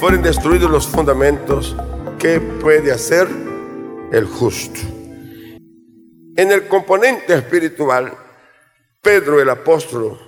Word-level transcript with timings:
fueren 0.00 0.22
destruidos 0.22 0.70
los 0.70 0.88
fundamentos, 0.88 1.76
¿qué 2.18 2.40
puede 2.40 2.90
hacer 2.90 3.28
el 4.10 4.24
justo? 4.24 4.80
En 6.36 6.50
el 6.50 6.66
componente 6.68 7.34
espiritual, 7.34 8.10
Pedro 9.02 9.42
el 9.42 9.50
apóstol, 9.50 10.18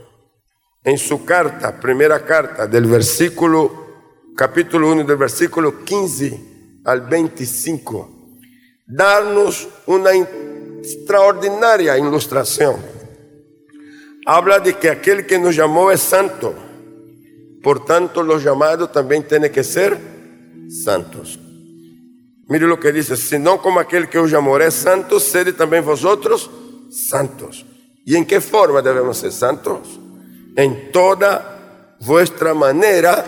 en 0.85 0.99
su 0.99 1.25
carta, 1.25 1.81
primera 1.81 2.23
carta 2.23 2.67
del 2.67 2.85
versículo, 2.85 4.33
capítulo 4.37 4.93
1 4.93 5.05
del 5.05 5.17
versículo 5.17 5.83
15 5.83 6.83
al 6.85 7.01
25, 7.01 8.11
darnos 8.87 9.71
una 9.87 10.11
extraordinaria 10.13 11.97
ilustración. 11.97 12.77
Habla 14.27 14.59
de 14.59 14.75
que 14.75 14.91
aquel 14.91 15.25
que 15.25 15.39
nos 15.39 15.57
llamó 15.57 15.91
es 15.91 16.03
santo, 16.03 16.72
por 17.63 17.85
tanto 17.85 18.23
los 18.23 18.43
llamados 18.43 18.91
también 18.93 19.27
tienen 19.27 19.53
que 19.53 19.65
ser 19.65 19.99
santos. 20.69 21.39
Mire 22.49 22.67
lo 22.67 22.79
que 22.79 22.93
dice, 22.93 23.17
sino 23.17 23.63
como 23.63 23.81
aquel 23.81 24.09
que 24.09 24.19
os 24.19 24.31
llamó 24.31 24.59
es 24.59 24.75
santo, 24.75 25.21
sede 25.21 25.53
también 25.53 25.85
vosotros 25.85 26.51
santos. 26.91 27.65
¿Y 28.05 28.17
en 28.17 28.27
qué 28.27 28.41
forma 28.41 28.83
debemos 28.83 29.19
ser 29.19 29.33
santos? 29.33 30.01
En 30.57 30.91
toda 30.93 31.97
vuestra 32.01 32.53
manera 32.53 33.25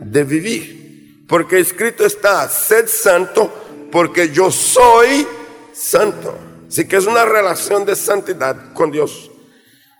de 0.00 0.24
vivir. 0.24 1.24
Porque 1.28 1.58
escrito 1.58 2.04
está, 2.04 2.48
sed 2.48 2.88
santo 2.88 3.50
porque 3.94 4.30
yo 4.30 4.50
soy 4.50 5.24
santo. 5.72 6.36
Así 6.66 6.88
que 6.88 6.96
es 6.96 7.06
una 7.06 7.24
relación 7.24 7.84
de 7.84 7.94
santidad 7.94 8.72
con 8.72 8.90
Dios. 8.90 9.30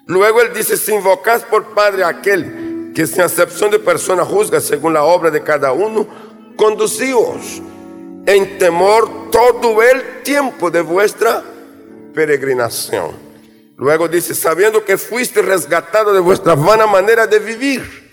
Luego 0.06 0.42
él 0.42 0.52
dice, 0.52 0.76
si 0.76 0.92
invocas 0.92 1.44
por 1.44 1.74
Padre 1.74 2.02
aquel 2.02 2.63
que 2.94 3.06
sin 3.06 3.22
acepción 3.22 3.70
de 3.70 3.78
persona 3.78 4.24
juzga 4.24 4.60
según 4.60 4.94
la 4.94 5.02
obra 5.02 5.30
de 5.30 5.42
cada 5.42 5.72
uno, 5.72 6.06
conducíos 6.56 7.60
en 8.26 8.58
temor 8.58 9.30
todo 9.30 9.82
el 9.82 10.22
tiempo 10.22 10.70
de 10.70 10.80
vuestra 10.80 11.42
peregrinación. 12.14 13.12
Luego 13.76 14.06
dice, 14.06 14.34
sabiendo 14.34 14.84
que 14.84 14.96
fuiste 14.96 15.42
resgatado 15.42 16.12
de 16.12 16.20
vuestra 16.20 16.54
vana 16.54 16.86
manera 16.86 17.26
de 17.26 17.40
vivir, 17.40 18.04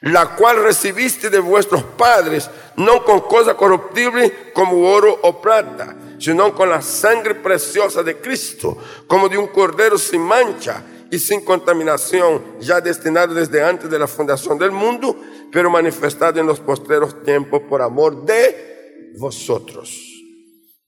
la 0.00 0.36
cual 0.36 0.62
recibiste 0.62 1.28
de 1.28 1.40
vuestros 1.40 1.82
padres, 1.82 2.48
no 2.76 3.04
con 3.04 3.22
cosa 3.22 3.54
corruptible 3.54 4.52
como 4.54 4.88
oro 4.88 5.18
o 5.22 5.40
plata, 5.40 5.96
sino 6.20 6.54
con 6.54 6.70
la 6.70 6.80
sangre 6.80 7.34
preciosa 7.34 8.04
de 8.04 8.18
Cristo, 8.18 8.78
como 9.08 9.28
de 9.28 9.36
un 9.36 9.48
cordero 9.48 9.98
sin 9.98 10.20
mancha 10.22 10.84
y 11.10 11.18
sin 11.18 11.44
contaminación, 11.44 12.58
ya 12.60 12.80
destinado 12.80 13.34
desde 13.34 13.62
antes 13.62 13.90
de 13.90 13.98
la 13.98 14.06
fundación 14.06 14.58
del 14.58 14.70
mundo, 14.70 15.16
pero 15.50 15.70
manifestado 15.70 16.40
en 16.40 16.46
los 16.46 16.60
postreros 16.60 17.22
tiempos 17.22 17.62
por 17.68 17.82
amor 17.82 18.24
de 18.24 19.12
vosotros 19.18 20.08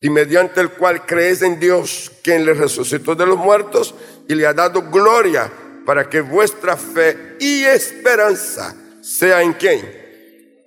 y 0.00 0.08
mediante 0.08 0.60
el 0.60 0.70
cual 0.70 1.04
creéis 1.04 1.42
en 1.42 1.60
Dios, 1.60 2.10
quien 2.22 2.46
le 2.46 2.54
resucitó 2.54 3.14
de 3.14 3.26
los 3.26 3.36
muertos 3.36 3.94
y 4.28 4.34
le 4.34 4.46
ha 4.46 4.54
dado 4.54 4.82
gloria 4.90 5.52
para 5.84 6.08
que 6.08 6.22
vuestra 6.22 6.76
fe 6.76 7.36
y 7.38 7.64
esperanza 7.64 8.74
sea 9.02 9.42
en 9.42 9.52
quién? 9.52 9.80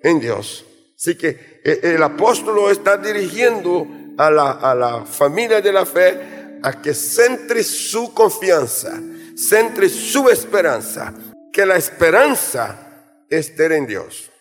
En 0.03 0.19
Dios. 0.19 0.65
Así 0.95 1.17
que 1.17 1.61
eh, 1.63 1.79
el 1.81 2.03
apóstol 2.03 2.71
está 2.71 2.97
dirigiendo 2.97 3.87
a 4.17 4.29
la, 4.29 4.51
a 4.51 4.75
la 4.75 5.05
familia 5.05 5.61
de 5.61 5.73
la 5.73 5.85
fe 5.85 6.59
a 6.61 6.81
que 6.81 6.93
centre 6.93 7.63
su 7.63 8.13
confianza, 8.13 9.01
centre 9.35 9.89
su 9.89 10.29
esperanza, 10.29 11.13
que 11.51 11.65
la 11.65 11.75
esperanza 11.75 13.25
esté 13.29 13.75
en 13.75 13.87
Dios. 13.87 14.31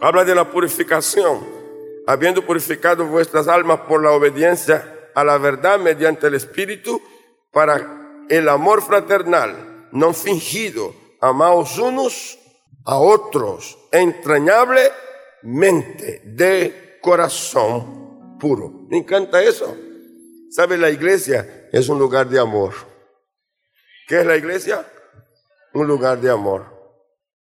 Habla 0.00 0.24
de 0.24 0.34
la 0.34 0.50
purificación 0.50 1.64
habiendo 2.06 2.44
purificado 2.44 3.06
vuestras 3.06 3.48
almas 3.48 3.80
por 3.80 4.02
la 4.02 4.12
obediencia 4.12 5.10
a 5.14 5.24
la 5.24 5.38
verdad 5.38 5.78
mediante 5.78 6.26
el 6.26 6.34
Espíritu, 6.34 7.00
para 7.50 8.26
el 8.28 8.46
amor 8.48 8.82
fraternal, 8.82 9.88
no 9.92 10.12
fingido, 10.12 10.94
amaos 11.20 11.78
unos 11.78 12.38
a 12.84 12.98
otros 12.98 13.78
entrañablemente 13.92 16.20
de 16.24 16.98
corazón 17.00 18.38
puro. 18.38 18.86
Me 18.90 18.98
encanta 18.98 19.40
eso. 19.42 19.74
¿Sabe? 20.50 20.76
La 20.76 20.90
iglesia 20.90 21.68
es 21.72 21.88
un 21.88 21.98
lugar 21.98 22.28
de 22.28 22.38
amor. 22.40 22.74
¿Qué 24.06 24.20
es 24.20 24.26
la 24.26 24.36
iglesia? 24.36 24.86
Un 25.72 25.86
lugar 25.86 26.20
de 26.20 26.30
amor. 26.30 26.66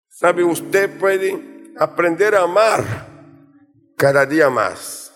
¿Sabe? 0.09 0.45
Usted 0.45 0.99
puede 0.99 1.73
aprender 1.79 2.35
a 2.35 2.43
amar 2.43 2.85
cada 3.97 4.27
día 4.27 4.51
más. 4.51 5.13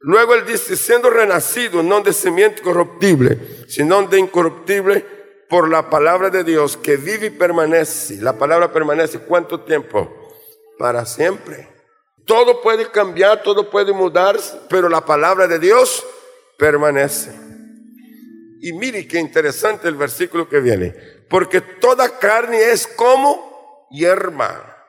Luego 0.00 0.34
él 0.34 0.44
dice, 0.44 0.76
siendo 0.76 1.10
renacido 1.10 1.82
no 1.82 2.00
de 2.00 2.12
simiente 2.12 2.60
corruptible, 2.60 3.66
sino 3.68 4.02
de 4.08 4.18
incorruptible 4.18 5.06
por 5.48 5.68
la 5.68 5.88
palabra 5.88 6.28
de 6.28 6.42
Dios 6.42 6.76
que 6.76 6.96
vive 6.96 7.26
y 7.26 7.30
permanece. 7.30 8.16
La 8.20 8.36
palabra 8.36 8.72
permanece 8.72 9.20
cuánto 9.20 9.60
tiempo? 9.60 10.10
Para 10.78 11.06
siempre. 11.06 11.68
Todo 12.26 12.60
puede 12.62 12.90
cambiar, 12.90 13.42
todo 13.42 13.70
puede 13.70 13.92
mudarse, 13.92 14.58
pero 14.68 14.88
la 14.88 15.04
palabra 15.04 15.46
de 15.46 15.58
Dios 15.58 16.04
permanece. 16.58 17.51
Y 18.62 18.72
mire 18.72 19.08
qué 19.08 19.18
interesante 19.18 19.88
el 19.88 19.96
versículo 19.96 20.48
que 20.48 20.60
viene. 20.60 20.94
Porque 21.28 21.60
toda 21.60 22.20
carne 22.20 22.70
es 22.70 22.86
como 22.86 23.88
hierba 23.90 24.86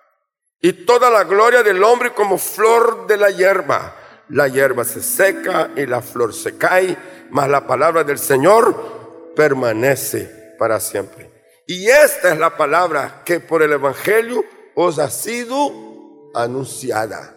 y 0.62 0.86
toda 0.86 1.10
la 1.10 1.24
gloria 1.24 1.64
del 1.64 1.84
hombre 1.84 2.14
como 2.14 2.38
flor 2.38 3.08
de 3.08 3.18
la 3.18 3.32
hierba. 3.32 3.96
La 4.30 4.48
hierba 4.48 4.84
se 4.86 5.02
seca 5.02 5.72
y 5.76 5.88
la 5.88 6.04
flor 6.04 6.36
se 6.36 6.56
cae, 6.56 6.96
mas 7.32 7.50
la 7.50 7.66
palabra 7.66 8.04
del 8.04 8.20
Señor 8.20 9.34
permanece 9.36 10.56
para 10.60 10.80
siempre. 10.80 11.32
Y 11.66 11.88
esta 11.88 12.32
es 12.32 12.38
la 12.38 12.56
palabra 12.56 13.24
que 13.26 13.40
por 13.40 13.64
el 13.64 13.72
Evangelio 13.72 14.46
os 14.76 15.00
ha 15.00 15.10
sido 15.10 16.30
anunciada. 16.36 17.36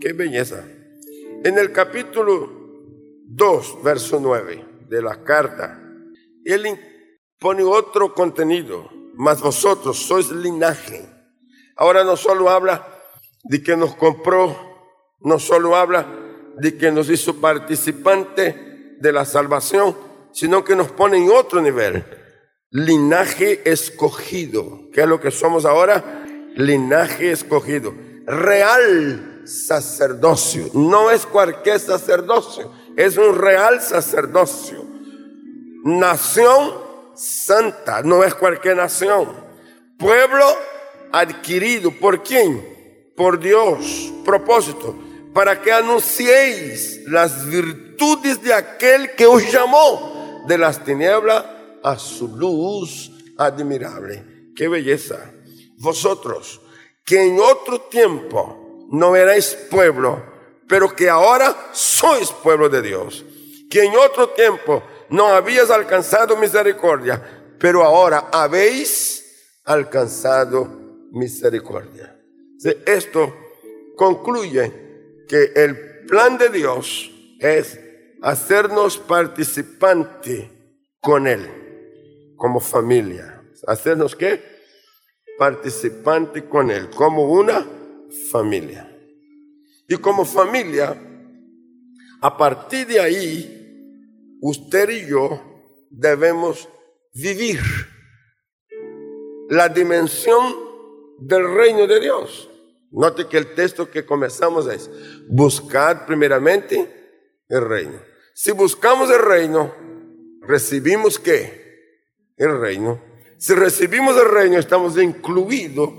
Qué 0.00 0.12
belleza. 0.12 0.62
En 1.42 1.58
el 1.58 1.72
capítulo 1.72 2.52
2, 3.26 3.82
verso 3.82 4.20
9 4.22 4.75
de 4.88 5.02
la 5.02 5.22
carta, 5.22 5.80
él 6.44 6.78
pone 7.38 7.62
otro 7.62 8.14
contenido, 8.14 8.88
mas 9.14 9.40
vosotros 9.40 9.98
sois 9.98 10.30
linaje 10.30 11.16
Ahora 11.76 12.04
no 12.04 12.16
solo 12.16 12.48
habla 12.48 12.88
de 13.44 13.62
que 13.62 13.76
nos 13.76 13.94
compró, 13.94 14.56
no 15.20 15.38
solo 15.38 15.76
habla 15.76 16.06
de 16.56 16.78
que 16.78 16.90
nos 16.90 17.10
hizo 17.10 17.36
participante 17.36 18.96
de 18.98 19.12
la 19.12 19.26
salvación, 19.26 19.94
sino 20.32 20.64
que 20.64 20.74
nos 20.74 20.90
pone 20.90 21.18
en 21.18 21.30
otro 21.30 21.60
nivel. 21.60 22.02
Linaje 22.70 23.70
escogido. 23.70 24.88
¿Qué 24.92 25.02
es 25.02 25.06
lo 25.06 25.20
que 25.20 25.30
somos 25.30 25.66
ahora? 25.66 26.24
Linaje 26.54 27.30
escogido. 27.30 27.94
Real 28.24 29.42
sacerdocio. 29.44 30.70
No 30.72 31.10
es 31.10 31.26
cualquier 31.26 31.78
sacerdocio, 31.78 32.72
es 32.96 33.16
un 33.16 33.36
real 33.36 33.80
sacerdocio. 33.80 34.84
Nación 35.84 36.72
santa, 37.14 38.02
no 38.02 38.24
es 38.24 38.34
cualquier 38.34 38.76
nación. 38.76 39.32
Pueblo 39.98 40.44
adquirido 41.12 41.90
por 41.92 42.22
quién? 42.22 43.12
Por 43.16 43.38
Dios. 43.38 44.12
Propósito, 44.24 44.96
para 45.32 45.60
que 45.60 45.72
anunciéis 45.72 47.02
las 47.06 47.46
virtudes 47.46 48.42
de 48.42 48.54
aquel 48.54 49.14
que 49.14 49.26
os 49.26 49.50
llamó 49.52 50.44
de 50.46 50.58
las 50.58 50.82
tinieblas 50.84 51.44
a 51.82 51.98
su 51.98 52.28
luz 52.28 53.12
admirable. 53.38 54.24
Qué 54.56 54.68
belleza. 54.68 55.32
Vosotros, 55.78 56.60
que 57.04 57.22
en 57.22 57.38
otro 57.38 57.82
tiempo 57.82 58.88
no 58.90 59.14
erais 59.14 59.54
pueblo, 59.70 60.35
pero 60.68 60.94
que 60.94 61.08
ahora 61.08 61.54
sois 61.72 62.30
pueblo 62.30 62.68
de 62.68 62.82
Dios. 62.82 63.24
Que 63.70 63.84
en 63.84 63.92
otro 63.96 64.30
tiempo 64.30 64.82
no 65.10 65.28
habías 65.28 65.70
alcanzado 65.70 66.36
misericordia, 66.36 67.22
pero 67.58 67.82
ahora 67.82 68.28
habéis 68.32 69.60
alcanzado 69.64 70.68
misericordia. 71.12 72.16
Esto 72.86 73.34
concluye 73.96 75.24
que 75.28 75.52
el 75.54 76.06
plan 76.06 76.38
de 76.38 76.48
Dios 76.48 77.10
es 77.40 77.78
hacernos 78.22 78.98
participante 78.98 80.50
con 81.00 81.26
Él, 81.26 82.34
como 82.36 82.60
familia. 82.60 83.42
¿Hacernos 83.66 84.14
qué? 84.16 84.42
Participante 85.38 86.48
con 86.48 86.70
Él, 86.70 86.88
como 86.90 87.24
una 87.24 87.66
familia. 88.30 88.95
Y 89.88 89.96
como 89.96 90.24
familia, 90.24 91.00
a 92.20 92.36
partir 92.36 92.86
de 92.86 93.00
ahí, 93.00 94.38
usted 94.40 94.90
y 94.90 95.08
yo 95.08 95.40
debemos 95.90 96.68
vivir 97.14 97.60
la 99.48 99.68
dimensión 99.68 100.54
del 101.18 101.54
reino 101.54 101.86
de 101.86 102.00
Dios. 102.00 102.50
Note 102.90 103.26
que 103.28 103.38
el 103.38 103.54
texto 103.54 103.90
que 103.90 104.04
comenzamos 104.04 104.66
es, 104.66 104.90
buscad 105.28 106.06
primeramente 106.06 107.44
el 107.48 107.62
reino. 107.62 108.00
Si 108.34 108.52
buscamos 108.52 109.10
el 109.10 109.22
reino, 109.22 109.74
recibimos 110.42 111.18
qué? 111.18 111.64
El 112.36 112.60
reino. 112.60 113.00
Si 113.38 113.54
recibimos 113.54 114.16
el 114.16 114.28
reino, 114.28 114.58
estamos 114.58 114.98
incluidos. 114.98 115.90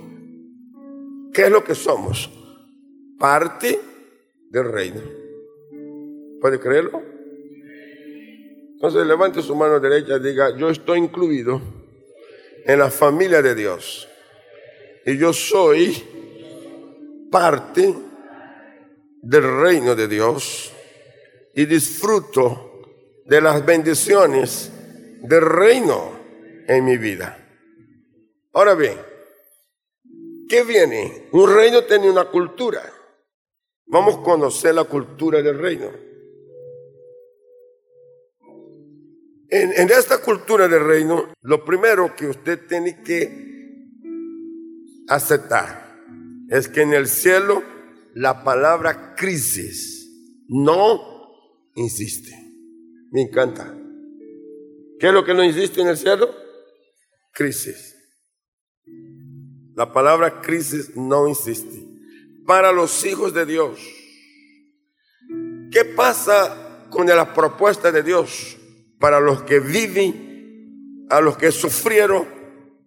¿Qué 1.33 1.45
es 1.45 1.51
lo 1.51 1.63
que 1.63 1.75
somos? 1.75 2.31
Parte 3.19 3.79
del 4.49 4.71
reino. 4.71 5.01
¿Puede 6.39 6.59
creerlo? 6.59 7.01
Entonces 8.73 9.07
levante 9.07 9.41
su 9.41 9.55
mano 9.55 9.79
derecha 9.79 10.17
y 10.17 10.19
diga, 10.19 10.55
yo 10.55 10.69
estoy 10.69 10.99
incluido 10.99 11.59
en 12.63 12.77
la 12.77 12.91
familia 12.91 13.41
de 13.41 13.55
Dios. 13.55 14.07
Y 15.05 15.17
yo 15.17 15.33
soy 15.33 16.03
parte 17.31 17.93
del 19.21 19.61
reino 19.61 19.95
de 19.95 20.07
Dios 20.07 20.71
y 21.55 21.65
disfruto 21.65 22.81
de 23.25 23.41
las 23.41 23.65
bendiciones 23.65 24.71
del 25.21 25.41
reino 25.41 26.11
en 26.67 26.85
mi 26.85 26.97
vida. 26.97 27.37
Ahora 28.53 28.75
bien, 28.75 28.97
¿qué 30.47 30.63
viene? 30.63 31.29
Un 31.31 31.53
reino 31.53 31.83
tiene 31.83 32.11
una 32.11 32.25
cultura. 32.25 32.93
Vamos 33.89 34.17
a 34.17 34.23
conocer 34.23 34.75
la 34.75 34.83
cultura 34.83 35.41
del 35.41 35.57
reino. 35.57 36.07
En, 39.49 39.89
esta 39.89 40.17
cultura 40.21 40.67
del 40.67 40.83
reino, 40.85 41.33
lo 41.41 41.63
primero 41.63 42.13
que 42.15 42.27
usted 42.27 42.67
tiene 42.67 43.01
que 43.01 43.47
aceptar 45.07 45.97
es 46.49 46.67
que 46.67 46.81
en 46.81 46.93
el 46.93 47.07
cielo 47.07 47.63
la 48.13 48.43
palabra 48.43 49.15
crisis 49.15 50.43
no 50.49 50.99
insiste. 51.75 52.33
Me 53.11 53.21
encanta. 53.21 53.73
¿Qué 54.99 55.07
es 55.07 55.13
lo 55.13 55.23
que 55.23 55.33
no 55.33 55.45
insiste 55.45 55.79
en 55.79 55.87
el 55.87 55.97
cielo? 55.97 56.29
Crisis. 57.31 57.95
La 59.75 59.93
palabra 59.93 60.41
crisis 60.41 60.93
no 60.97 61.27
insiste. 61.27 61.86
Para 62.47 62.71
los 62.71 63.05
hijos 63.05 63.33
de 63.33 63.45
Dios. 63.45 63.77
¿Qué 65.69 65.83
pasa 65.83 66.87
con 66.89 67.05
la 67.05 67.33
propuesta 67.33 67.91
de 67.91 68.01
Dios 68.01 68.57
para 68.99 69.19
los 69.19 69.43
que 69.43 69.59
viven, 69.59 71.05
a 71.09 71.19
los 71.19 71.37
que 71.37 71.51
sufrieron 71.51 72.25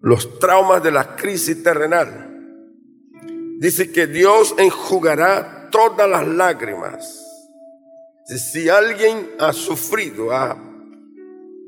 los 0.00 0.38
traumas 0.38 0.82
de 0.82 0.90
la 0.90 1.14
crisis 1.14 1.62
terrenal? 1.62 2.28
Dice 3.58 3.92
que 3.92 4.06
Dios 4.06 4.54
enjugará 4.56 5.68
todas 5.70 6.08
las 6.08 6.26
lágrimas. 6.26 7.22
Si 8.24 8.70
alguien 8.70 9.32
ha 9.38 9.52
sufrido, 9.52 10.32
ha 10.32 10.56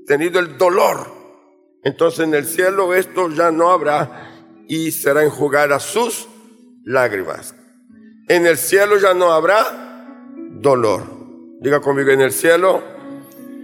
tenido 0.06 0.40
el 0.40 0.56
dolor, 0.56 1.12
entonces 1.84 2.20
en 2.20 2.32
el 2.32 2.46
cielo 2.46 2.94
esto 2.94 3.28
ya 3.28 3.50
no 3.50 3.70
habrá 3.70 4.30
y 4.66 4.92
será 4.92 5.22
enjugada 5.22 5.78
sus 5.78 6.26
lágrimas. 6.84 7.54
En 8.32 8.46
el 8.46 8.56
cielo 8.56 8.96
ya 8.96 9.12
no 9.12 9.30
habrá 9.30 10.06
dolor. 10.52 11.02
Diga 11.60 11.80
conmigo, 11.80 12.12
en 12.12 12.22
el 12.22 12.32
cielo 12.32 12.82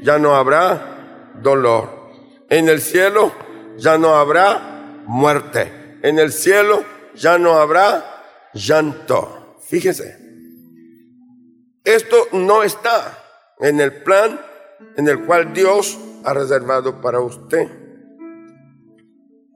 ya 0.03 0.19
no 0.19 0.35
habrá 0.35 1.33
dolor. 1.41 2.11
En 2.51 2.69
el 2.69 2.83
cielo 2.83 3.33
ya 3.79 3.97
no 3.97 4.17
habrá 4.17 5.01
muerte. 5.07 5.99
En 6.03 6.19
el 6.19 6.33
cielo 6.33 6.85
ya 7.15 7.39
no 7.39 7.55
habrá 7.55 8.05
llanto. 8.53 9.57
Fíjese, 9.67 10.19
esto 11.83 12.29
no 12.33 12.63
está 12.63 13.17
en 13.61 13.81
el 13.81 14.03
plan 14.03 14.39
en 14.99 15.09
el 15.09 15.25
cual 15.25 15.55
Dios 15.55 15.99
ha 16.25 16.35
reservado 16.35 17.01
para 17.01 17.21
usted. 17.21 17.69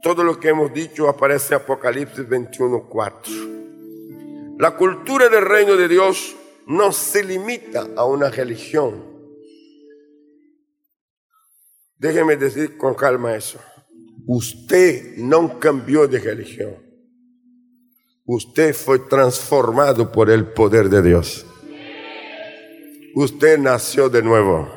Todo 0.00 0.24
lo 0.24 0.40
que 0.40 0.48
hemos 0.48 0.72
dicho 0.72 1.06
aparece 1.06 1.54
en 1.54 1.60
Apocalipsis 1.60 2.26
21.4. 2.26 3.61
La 4.62 4.76
cultura 4.76 5.28
del 5.28 5.44
reino 5.44 5.74
de 5.74 5.88
Dios 5.88 6.36
no 6.68 6.92
se 6.92 7.24
limita 7.24 7.88
a 7.96 8.04
una 8.04 8.30
religión. 8.30 9.02
Déjeme 11.98 12.36
decir 12.36 12.78
con 12.78 12.94
calma 12.94 13.34
eso. 13.34 13.58
Usted 14.24 15.16
no 15.16 15.58
cambió 15.58 16.06
de 16.06 16.20
religión. 16.20 16.76
Usted 18.24 18.72
fue 18.72 19.00
transformado 19.00 20.12
por 20.12 20.30
el 20.30 20.52
poder 20.52 20.88
de 20.88 21.02
Dios. 21.02 21.44
Usted 23.16 23.58
nació 23.58 24.08
de 24.08 24.22
nuevo. 24.22 24.68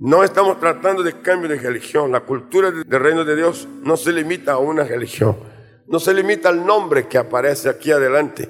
No 0.00 0.22
estamos 0.22 0.60
tratando 0.60 1.02
de 1.02 1.18
cambio 1.22 1.48
de 1.48 1.56
religión. 1.56 2.12
La 2.12 2.26
cultura 2.26 2.70
del 2.70 3.00
reino 3.00 3.24
de 3.24 3.36
Dios 3.36 3.66
no 3.84 3.96
se 3.96 4.12
limita 4.12 4.52
a 4.52 4.58
una 4.58 4.84
religión. 4.84 5.47
No 5.88 5.98
se 5.98 6.12
limita 6.12 6.48
al 6.48 6.64
nombre 6.64 7.08
que 7.08 7.18
aparece 7.18 7.68
aquí 7.68 7.90
adelante 7.90 8.48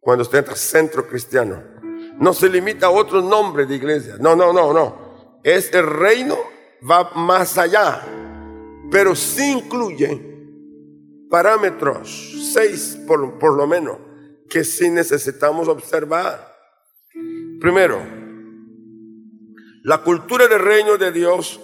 cuando 0.00 0.22
usted 0.22 0.38
entra 0.38 0.56
centro 0.56 1.06
cristiano. 1.06 1.62
No 2.18 2.32
se 2.32 2.48
limita 2.48 2.86
a 2.86 2.90
otro 2.90 3.20
nombre 3.20 3.66
de 3.66 3.76
iglesia. 3.76 4.16
No, 4.18 4.36
no, 4.36 4.52
no, 4.52 4.72
no. 4.72 5.40
Es 5.42 5.72
el 5.72 5.86
reino, 5.86 6.36
va 6.88 7.10
más 7.14 7.58
allá. 7.58 8.02
Pero 8.90 9.14
sí 9.14 9.52
incluye 9.52 10.34
parámetros, 11.30 12.52
seis 12.52 12.98
por, 13.06 13.38
por 13.38 13.56
lo 13.56 13.66
menos, 13.66 13.98
que 14.48 14.62
sí 14.62 14.90
necesitamos 14.90 15.68
observar. 15.68 16.54
Primero, 17.60 18.00
la 19.82 20.02
cultura 20.02 20.46
del 20.48 20.60
reino 20.60 20.96
de 20.96 21.12
Dios 21.12 21.60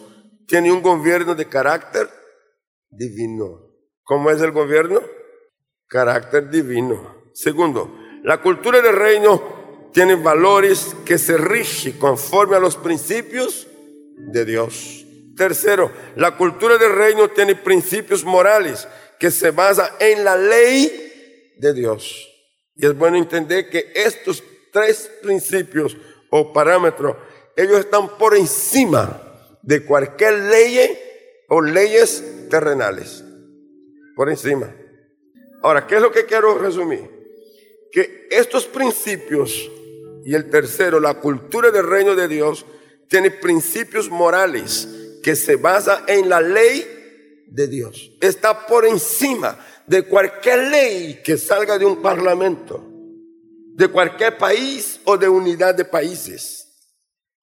tiene 0.46 0.72
un 0.72 0.82
gobierno 0.82 1.34
de 1.34 1.48
carácter 1.48 2.08
divino. 2.90 3.69
¿Cómo 4.10 4.28
es 4.32 4.42
el 4.42 4.50
gobierno? 4.50 5.00
Carácter 5.86 6.50
divino. 6.50 7.30
Segundo, 7.32 7.96
la 8.24 8.42
cultura 8.42 8.80
del 8.80 8.96
reino 8.96 9.88
tiene 9.92 10.16
valores 10.16 10.96
que 11.04 11.16
se 11.16 11.36
rigen 11.36 11.96
conforme 11.96 12.56
a 12.56 12.58
los 12.58 12.76
principios 12.76 13.68
de 14.16 14.44
Dios. 14.44 15.06
Tercero, 15.36 15.92
la 16.16 16.36
cultura 16.36 16.76
del 16.76 16.92
reino 16.92 17.28
tiene 17.28 17.54
principios 17.54 18.24
morales 18.24 18.88
que 19.20 19.30
se 19.30 19.52
basa 19.52 19.94
en 20.00 20.24
la 20.24 20.36
ley 20.36 21.54
de 21.58 21.72
Dios. 21.72 22.28
Y 22.74 22.86
es 22.86 22.98
bueno 22.98 23.16
entender 23.16 23.70
que 23.70 23.92
estos 23.94 24.42
tres 24.72 25.08
principios 25.22 25.96
o 26.30 26.52
parámetros, 26.52 27.16
ellos 27.56 27.78
están 27.78 28.18
por 28.18 28.36
encima 28.36 29.22
de 29.62 29.84
cualquier 29.84 30.34
ley 30.34 30.98
o 31.48 31.62
leyes 31.62 32.48
terrenales. 32.50 33.22
Por 34.20 34.28
encima. 34.28 34.70
Ahora, 35.62 35.86
¿qué 35.86 35.94
es 35.94 36.02
lo 36.02 36.12
que 36.12 36.26
quiero 36.26 36.58
resumir? 36.58 37.08
Que 37.90 38.28
estos 38.30 38.66
principios 38.66 39.70
y 40.26 40.34
el 40.34 40.50
tercero, 40.50 41.00
la 41.00 41.14
cultura 41.14 41.70
del 41.70 41.86
reino 41.86 42.14
de 42.14 42.28
Dios, 42.28 42.66
tiene 43.08 43.30
principios 43.30 44.10
morales 44.10 44.86
que 45.22 45.34
se 45.34 45.56
basa 45.56 46.04
en 46.06 46.28
la 46.28 46.42
ley 46.42 47.46
de 47.46 47.66
Dios. 47.66 48.12
Está 48.20 48.66
por 48.66 48.84
encima 48.84 49.58
de 49.86 50.02
cualquier 50.02 50.68
ley 50.68 51.22
que 51.24 51.38
salga 51.38 51.78
de 51.78 51.86
un 51.86 52.02
parlamento, 52.02 52.86
de 53.74 53.88
cualquier 53.88 54.36
país 54.36 55.00
o 55.04 55.16
de 55.16 55.30
unidad 55.30 55.74
de 55.74 55.86
países. 55.86 56.92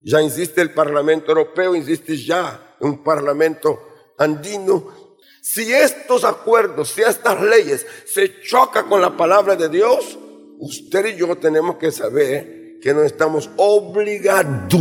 Ya 0.02 0.20
existe 0.20 0.60
el 0.60 0.74
Parlamento 0.74 1.30
Europeo, 1.30 1.74
existe 1.74 2.18
ya 2.18 2.76
un 2.82 3.02
Parlamento 3.02 3.80
andino. 4.18 5.05
Si 5.48 5.72
estos 5.72 6.24
acuerdos, 6.24 6.90
si 6.90 7.04
estas 7.04 7.40
leyes 7.40 7.86
se 8.08 8.42
chocan 8.42 8.90
con 8.90 9.00
la 9.00 9.16
palabra 9.16 9.56
de 9.56 9.70
Dios, 9.70 10.18
usted 10.58 11.06
y 11.06 11.18
yo 11.18 11.36
tenemos 11.36 11.78
que 11.78 11.92
saber 11.92 12.80
que 12.82 12.96
no 12.96 13.04
estamos 13.04 13.52
obligados 13.56 14.74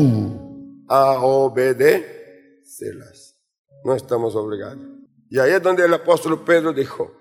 a 0.89 1.19
obedecerlas. 1.21 3.37
No 3.85 3.95
estamos 3.95 4.35
obligados. 4.37 4.83
Y 5.29 5.39
ahí 5.39 5.53
es 5.53 5.63
donde 5.63 5.85
el 5.85 5.93
apóstol 5.93 6.43
Pedro 6.43 6.73
dijo, 6.73 7.13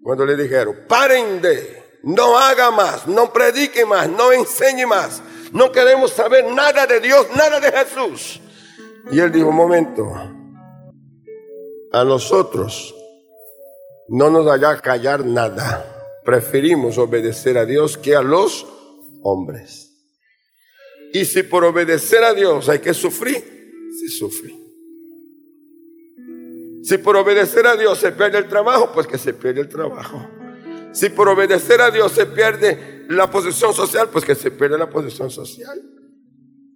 cuando 0.00 0.24
le 0.24 0.36
dijeron, 0.36 0.84
paren 0.86 1.42
de, 1.42 1.98
no 2.04 2.38
haga 2.38 2.70
más, 2.70 3.08
no 3.08 3.32
predique 3.32 3.84
más, 3.84 4.08
no 4.08 4.30
enseñe 4.30 4.86
más, 4.86 5.20
no 5.52 5.72
queremos 5.72 6.12
saber 6.12 6.44
nada 6.44 6.86
de 6.86 7.00
Dios, 7.00 7.26
nada 7.34 7.58
de 7.58 7.72
Jesús. 7.72 8.40
Y 9.10 9.18
él 9.18 9.32
dijo, 9.32 9.50
momento, 9.50 10.08
a 11.92 12.04
nosotros 12.04 12.94
no 14.08 14.30
nos 14.30 14.46
haya 14.48 14.76
callar 14.80 15.24
nada, 15.24 15.84
preferimos 16.24 16.98
obedecer 16.98 17.56
a 17.58 17.64
Dios 17.64 17.96
que 17.96 18.16
a 18.16 18.22
los 18.22 18.66
hombres. 19.22 19.90
Y 21.12 21.24
si 21.24 21.42
por 21.42 21.64
obedecer 21.64 22.22
a 22.24 22.34
Dios 22.34 22.68
hay 22.68 22.80
que 22.80 22.94
sufrir, 22.94 23.42
se 23.98 24.08
sufre. 24.08 24.54
Si 26.82 26.98
por 26.98 27.16
obedecer 27.16 27.66
a 27.66 27.76
Dios 27.76 27.98
se 27.98 28.12
pierde 28.12 28.38
el 28.38 28.48
trabajo, 28.48 28.90
pues 28.92 29.06
que 29.06 29.18
se 29.18 29.34
pierde 29.34 29.60
el 29.60 29.68
trabajo. 29.68 30.26
Si 30.92 31.08
por 31.08 31.28
obedecer 31.28 31.80
a 31.80 31.90
Dios 31.90 32.12
se 32.12 32.26
pierde 32.26 33.04
la 33.08 33.30
posición 33.30 33.74
social, 33.74 34.08
pues 34.08 34.24
que 34.24 34.34
se 34.34 34.50
pierde 34.50 34.78
la 34.78 34.88
posición 34.88 35.30
social. 35.30 35.80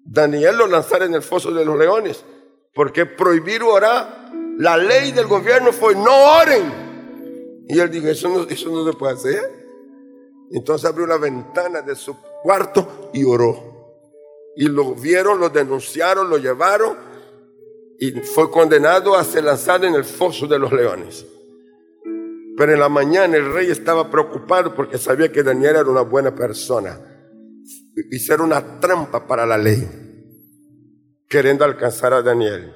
Daniel 0.04 0.56
lo 0.56 0.66
lanzara 0.66 1.06
en 1.06 1.14
el 1.14 1.22
foso 1.22 1.50
de 1.50 1.64
los 1.64 1.76
leones, 1.78 2.24
porque 2.74 3.06
prohibir 3.06 3.62
orar, 3.62 4.30
la 4.58 4.76
ley 4.76 5.12
del 5.12 5.26
gobierno 5.26 5.72
fue 5.72 5.94
no 5.94 6.38
oren. 6.40 6.84
Y 7.68 7.78
él 7.78 7.90
dijo, 7.90 8.08
eso 8.08 8.28
no, 8.28 8.42
eso 8.42 8.70
no 8.70 8.90
se 8.90 8.96
puede 8.96 9.14
hacer. 9.14 9.64
Entonces 10.50 10.88
abrió 10.88 11.06
la 11.06 11.18
ventana 11.18 11.82
de 11.82 11.96
su 11.96 12.14
cuarto 12.42 13.10
y 13.12 13.24
oró. 13.24 13.72
Y 14.56 14.68
lo 14.68 14.94
vieron, 14.94 15.40
lo 15.40 15.48
denunciaron, 15.48 16.30
lo 16.30 16.38
llevaron 16.38 16.96
y 17.98 18.12
fue 18.20 18.50
condenado 18.50 19.16
a 19.16 19.24
ser 19.24 19.44
lanzado 19.44 19.86
en 19.86 19.94
el 19.94 20.04
foso 20.04 20.46
de 20.46 20.58
los 20.58 20.72
leones. 20.72 21.26
Pero 22.56 22.72
en 22.72 22.80
la 22.80 22.88
mañana 22.88 23.36
el 23.36 23.52
rey 23.52 23.70
estaba 23.70 24.10
preocupado 24.10 24.74
porque 24.74 24.98
sabía 24.98 25.32
que 25.32 25.42
Daniel 25.42 25.76
era 25.76 25.90
una 25.90 26.02
buena 26.02 26.34
persona. 26.34 27.00
Hicieron 28.10 28.46
una 28.46 28.80
trampa 28.80 29.26
para 29.26 29.46
la 29.46 29.58
ley, 29.58 29.88
queriendo 31.28 31.64
alcanzar 31.64 32.12
a 32.12 32.22
Daniel. 32.22 32.72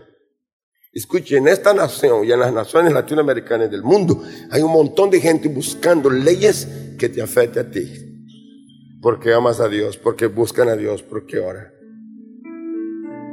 Escuche, 0.99 1.37
en 1.37 1.47
esta 1.47 1.73
nación 1.73 2.25
y 2.25 2.33
en 2.33 2.41
las 2.41 2.53
naciones 2.53 2.93
latinoamericanas 2.93 3.71
del 3.71 3.85
mundo 3.85 4.21
hay 4.51 4.63
un 4.63 4.73
montón 4.73 5.11
de 5.11 5.21
gente 5.21 5.49
buscando 5.49 6.11
leyes 6.11 6.67
que 6.99 7.09
te 7.09 7.23
afecten 7.23 7.67
a 7.67 7.71
ti. 7.71 7.89
Porque 9.01 9.33
amas 9.33 9.61
a 9.61 9.69
Dios, 9.69 9.97
porque 9.97 10.27
buscan 10.27 10.69
a 10.69 10.75
Dios, 10.75 11.05
porque 11.05 11.39
oran. 11.39 11.69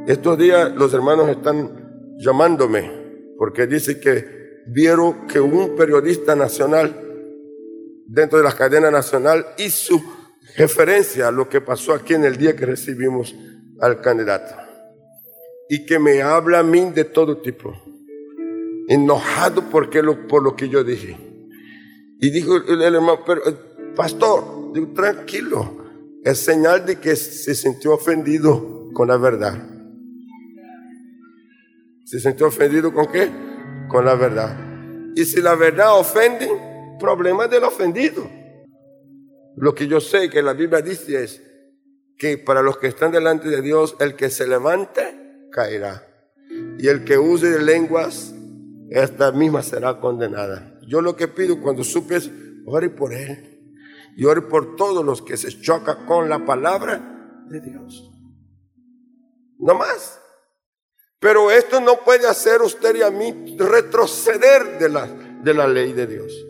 Estos 0.06 0.38
días 0.38 0.76
los 0.76 0.94
hermanos 0.94 1.28
están 1.28 2.16
llamándome 2.20 2.92
porque 3.36 3.66
dice 3.66 4.00
que 4.00 4.62
vieron 4.68 5.26
que 5.26 5.40
un 5.40 5.76
periodista 5.76 6.36
nacional 6.36 6.96
dentro 8.06 8.38
de 8.38 8.44
la 8.44 8.52
cadena 8.52 8.92
nacional 8.92 9.44
hizo 9.58 10.00
referencia 10.56 11.30
a 11.30 11.32
lo 11.32 11.50
que 11.50 11.62
pasó 11.62 11.96
aquí 11.96 12.14
en 12.14 12.26
el 12.26 12.38
día 12.38 12.56
que 12.56 12.68
recibimos 12.68 13.36
al 13.82 14.02
candidato. 14.02 14.65
Y 15.70 15.86
que 15.86 16.00
me 16.00 16.22
habla 16.22 16.60
a 16.60 16.64
mí 16.64 16.92
de 16.92 17.06
todo 17.06 17.38
tipo. 17.38 17.74
Enojado 18.88 19.70
porque 19.70 20.02
lo, 20.02 20.28
por 20.28 20.44
lo 20.44 20.56
que 20.56 20.70
yo 20.70 20.84
dije. 20.84 21.18
Y 22.20 22.30
dijo 22.30 22.58
el, 22.58 22.82
hermano, 22.82 23.20
pero, 23.26 23.48
eh, 23.48 23.56
pastor, 23.96 24.72
digo, 24.74 24.94
tranquilo. 24.94 25.84
Es 26.24 26.40
señal 26.40 26.86
de 26.86 27.00
que 27.00 27.16
se 27.16 27.56
sintió 27.56 27.94
ofendido 27.94 28.90
con 28.94 29.08
la 29.08 29.18
verdad. 29.18 29.58
¿Se 32.04 32.20
sintió 32.20 32.48
ofendido 32.48 32.94
con 32.94 33.12
qué? 33.12 33.30
con 33.88 34.06
la 34.06 34.16
verdad. 34.16 34.58
Y 35.16 35.26
si 35.26 35.42
la 35.42 35.56
verdad 35.56 35.98
ofende, 35.98 36.50
problema 37.00 37.48
del 37.48 37.64
ofendido. 37.64 38.30
Lo 39.56 39.74
que 39.74 39.88
yo 39.88 40.02
sé 40.02 40.30
que 40.30 40.42
la 40.42 40.54
Biblia 40.54 40.82
dice 40.82 41.24
es 41.24 41.42
que 42.18 42.38
para 42.38 42.62
los 42.62 42.78
que 42.78 42.88
están 42.88 43.12
delante 43.12 43.50
de 43.50 43.62
Dios, 43.62 43.96
el 44.00 44.16
que 44.16 44.30
se 44.30 44.48
levante 44.48 45.15
caerá. 45.56 46.06
Y 46.78 46.88
el 46.90 47.06
que 47.06 47.18
use 47.18 47.60
lenguas, 47.60 48.34
esta 48.90 49.32
misma 49.32 49.64
será 49.64 50.00
condenada. 50.02 50.78
Yo 50.86 51.02
lo 51.02 51.16
que 51.16 51.30
pido 51.30 51.62
cuando 51.62 51.84
supes, 51.84 52.30
ore 52.66 52.90
por 52.90 53.14
él. 53.14 53.54
Y 54.18 54.26
ore 54.26 54.42
por 54.42 54.76
todos 54.76 55.04
los 55.04 55.22
que 55.22 55.38
se 55.38 55.62
chocan 55.62 56.06
con 56.06 56.30
la 56.30 56.46
palabra 56.46 57.46
de 57.48 57.62
Dios. 57.62 58.12
No 59.58 59.74
más. 59.76 60.20
Pero 61.20 61.50
esto 61.50 61.80
no 61.80 62.04
puede 62.04 62.28
hacer 62.28 62.62
usted 62.62 62.96
y 62.98 63.02
a 63.02 63.10
mí 63.10 63.56
retroceder 63.58 64.78
de 64.78 64.90
la, 64.90 65.08
de 65.08 65.54
la 65.54 65.68
ley 65.68 65.94
de 65.94 66.06
Dios. 66.06 66.46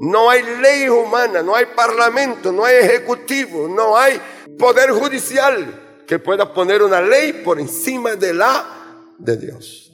No 0.00 0.30
hay 0.30 0.42
ley 0.60 0.88
humana, 0.88 1.42
no 1.42 1.56
hay 1.56 1.66
parlamento, 1.74 2.52
no 2.52 2.64
hay 2.64 2.76
ejecutivo, 2.76 3.68
no 3.68 3.96
hay 3.96 4.20
poder 4.56 4.90
judicial 4.92 5.87
que 6.08 6.18
pueda 6.18 6.52
poner 6.54 6.82
una 6.82 7.02
ley 7.02 7.42
por 7.44 7.60
encima 7.60 8.16
de 8.16 8.32
la 8.32 9.14
de 9.18 9.36
Dios. 9.36 9.92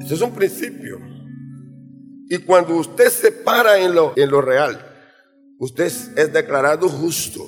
Eso 0.00 0.14
es 0.14 0.20
un 0.22 0.34
principio. 0.34 0.98
Y 2.28 2.38
cuando 2.38 2.74
usted 2.76 3.10
se 3.10 3.30
para 3.30 3.78
en 3.78 3.94
lo, 3.94 4.14
en 4.16 4.30
lo 4.30 4.40
real, 4.40 4.80
usted 5.58 5.84
es 5.84 6.32
declarado 6.32 6.88
justo. 6.88 7.46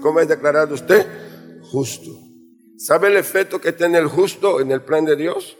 ¿Cómo 0.00 0.20
es 0.20 0.28
declarado 0.28 0.74
usted? 0.74 1.06
Justo. 1.70 2.10
¿Sabe 2.78 3.08
el 3.08 3.16
efecto 3.16 3.60
que 3.60 3.72
tiene 3.72 3.98
el 3.98 4.06
justo 4.06 4.60
en 4.60 4.72
el 4.72 4.82
plan 4.82 5.04
de 5.04 5.16
Dios? 5.16 5.56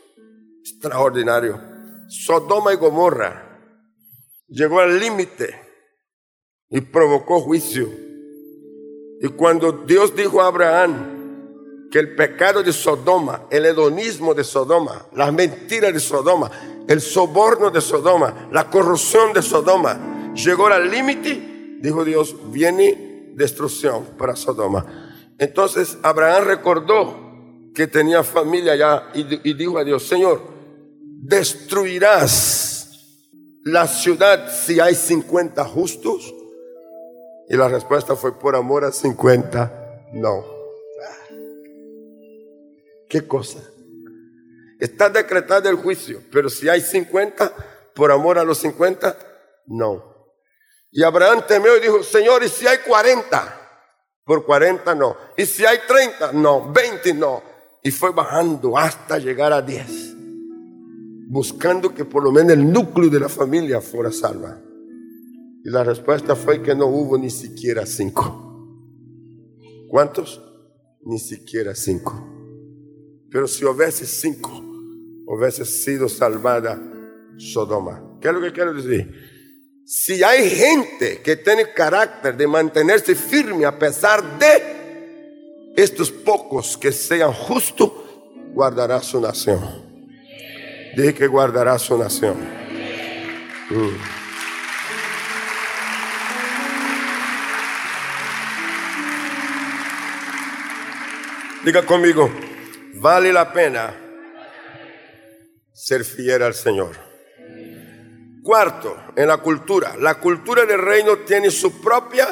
Extraordinario. 0.60 1.60
Sodoma 2.08 2.72
y 2.72 2.76
Gomorra 2.76 3.60
llegó 4.48 4.80
al 4.80 4.98
límite 4.98 5.54
y 6.70 6.80
provocó 6.80 7.40
juicio. 7.40 8.05
Y 9.20 9.28
cuando 9.28 9.72
Dios 9.72 10.14
dijo 10.14 10.42
a 10.42 10.48
Abraham 10.48 11.16
que 11.90 11.98
el 11.98 12.14
pecado 12.14 12.62
de 12.62 12.72
Sodoma, 12.72 13.46
el 13.50 13.66
hedonismo 13.66 14.34
de 14.34 14.44
Sodoma, 14.44 15.06
las 15.14 15.32
mentiras 15.32 15.92
de 15.92 16.00
Sodoma, 16.00 16.50
el 16.86 17.00
soborno 17.00 17.70
de 17.70 17.80
Sodoma, 17.80 18.48
la 18.52 18.70
corrupción 18.70 19.32
de 19.32 19.42
Sodoma, 19.42 20.32
llegó 20.34 20.66
al 20.66 20.90
límite, 20.90 21.78
dijo 21.80 22.04
Dios, 22.04 22.36
viene 22.50 23.32
destrucción 23.34 24.04
para 24.18 24.36
Sodoma. 24.36 24.84
Entonces 25.38 25.98
Abraham 26.02 26.44
recordó 26.44 27.26
que 27.74 27.86
tenía 27.86 28.22
familia 28.22 28.72
allá 28.72 29.10
y, 29.14 29.54
dijo 29.54 29.78
a 29.78 29.84
Dios, 29.84 30.02
Señor, 30.02 30.42
destruirás 31.00 33.20
la 33.64 33.86
ciudad 33.86 34.50
si 34.50 34.80
hay 34.80 34.94
50 34.94 35.64
justos. 35.64 36.34
Y 37.48 37.56
la 37.56 37.68
respuesta 37.68 38.16
fue 38.16 38.38
por 38.38 38.56
amor 38.56 38.84
a 38.84 38.92
50, 38.92 40.10
no. 40.14 40.44
¿Qué 43.08 43.26
cosa? 43.26 43.60
Está 44.80 45.08
decretado 45.08 45.68
el 45.70 45.76
juicio, 45.76 46.20
pero 46.32 46.50
si 46.50 46.68
hay 46.68 46.80
50, 46.80 47.52
por 47.94 48.10
amor 48.10 48.38
a 48.38 48.44
los 48.44 48.58
50, 48.58 49.16
no. 49.66 50.16
Y 50.90 51.02
Abraham 51.02 51.44
temió 51.46 51.76
y 51.76 51.80
dijo, 51.80 52.02
Señor, 52.02 52.42
¿y 52.42 52.48
si 52.48 52.66
hay 52.66 52.78
40? 52.78 53.66
Por 54.24 54.44
40 54.44 54.94
no. 54.94 55.16
Y 55.36 55.46
si 55.46 55.64
hay 55.64 55.78
30, 55.86 56.32
no. 56.32 56.72
20 56.72 57.14
no. 57.14 57.42
Y 57.82 57.90
fue 57.90 58.10
bajando 58.10 58.76
hasta 58.76 59.18
llegar 59.18 59.52
a 59.52 59.62
10. 59.62 60.14
Buscando 61.28 61.94
que 61.94 62.04
por 62.04 62.24
lo 62.24 62.32
menos 62.32 62.52
el 62.52 62.72
núcleo 62.72 63.08
de 63.08 63.20
la 63.20 63.28
familia 63.28 63.80
fuera 63.80 64.10
salva. 64.10 64.58
Y 65.66 65.70
la 65.70 65.82
respuesta 65.82 66.36
fue 66.36 66.62
que 66.62 66.76
no 66.76 66.86
hubo 66.86 67.18
ni 67.18 67.28
siquiera 67.28 67.84
5. 67.84 69.88
¿Cuántos? 69.88 70.40
Ni 71.04 71.18
siquiera 71.18 71.74
5. 71.74 73.26
Pero 73.28 73.48
si 73.48 73.64
hubiese 73.64 74.06
5, 74.06 75.24
hubiese 75.26 75.64
sido 75.64 76.08
salvada 76.08 76.80
Sodoma. 77.36 78.00
¿Qué 78.20 78.28
es 78.28 78.34
lo 78.34 78.40
que 78.40 78.52
quiero 78.52 78.74
decir? 78.74 79.12
Si 79.84 80.22
hay 80.22 80.48
gente 80.48 81.20
que 81.20 81.34
tiene 81.34 81.72
carácter 81.72 82.36
de 82.36 82.46
mantenerse 82.46 83.16
firme 83.16 83.64
a 83.64 83.76
pesar 83.76 84.38
de 84.38 85.72
estos 85.76 86.12
pocos 86.12 86.76
que 86.76 86.92
sean 86.92 87.32
justos, 87.32 87.90
guardará 88.54 89.02
su 89.02 89.20
nación. 89.20 89.58
Dije 90.96 91.12
que 91.12 91.26
guardará 91.26 91.76
su 91.76 91.98
nación. 91.98 92.36
Mm. 93.68 94.25
Diga 101.66 101.84
conmigo, 101.84 102.30
vale 102.94 103.32
la 103.32 103.52
pena 103.52 103.92
ser 105.72 106.04
fiel 106.04 106.44
al 106.44 106.54
Señor. 106.54 106.94
Cuarto, 108.40 108.96
en 109.16 109.26
la 109.26 109.38
cultura. 109.38 109.96
La 109.98 110.20
cultura 110.20 110.64
del 110.64 110.80
reino 110.80 111.18
tiene 111.26 111.50
su 111.50 111.80
propia 111.80 112.28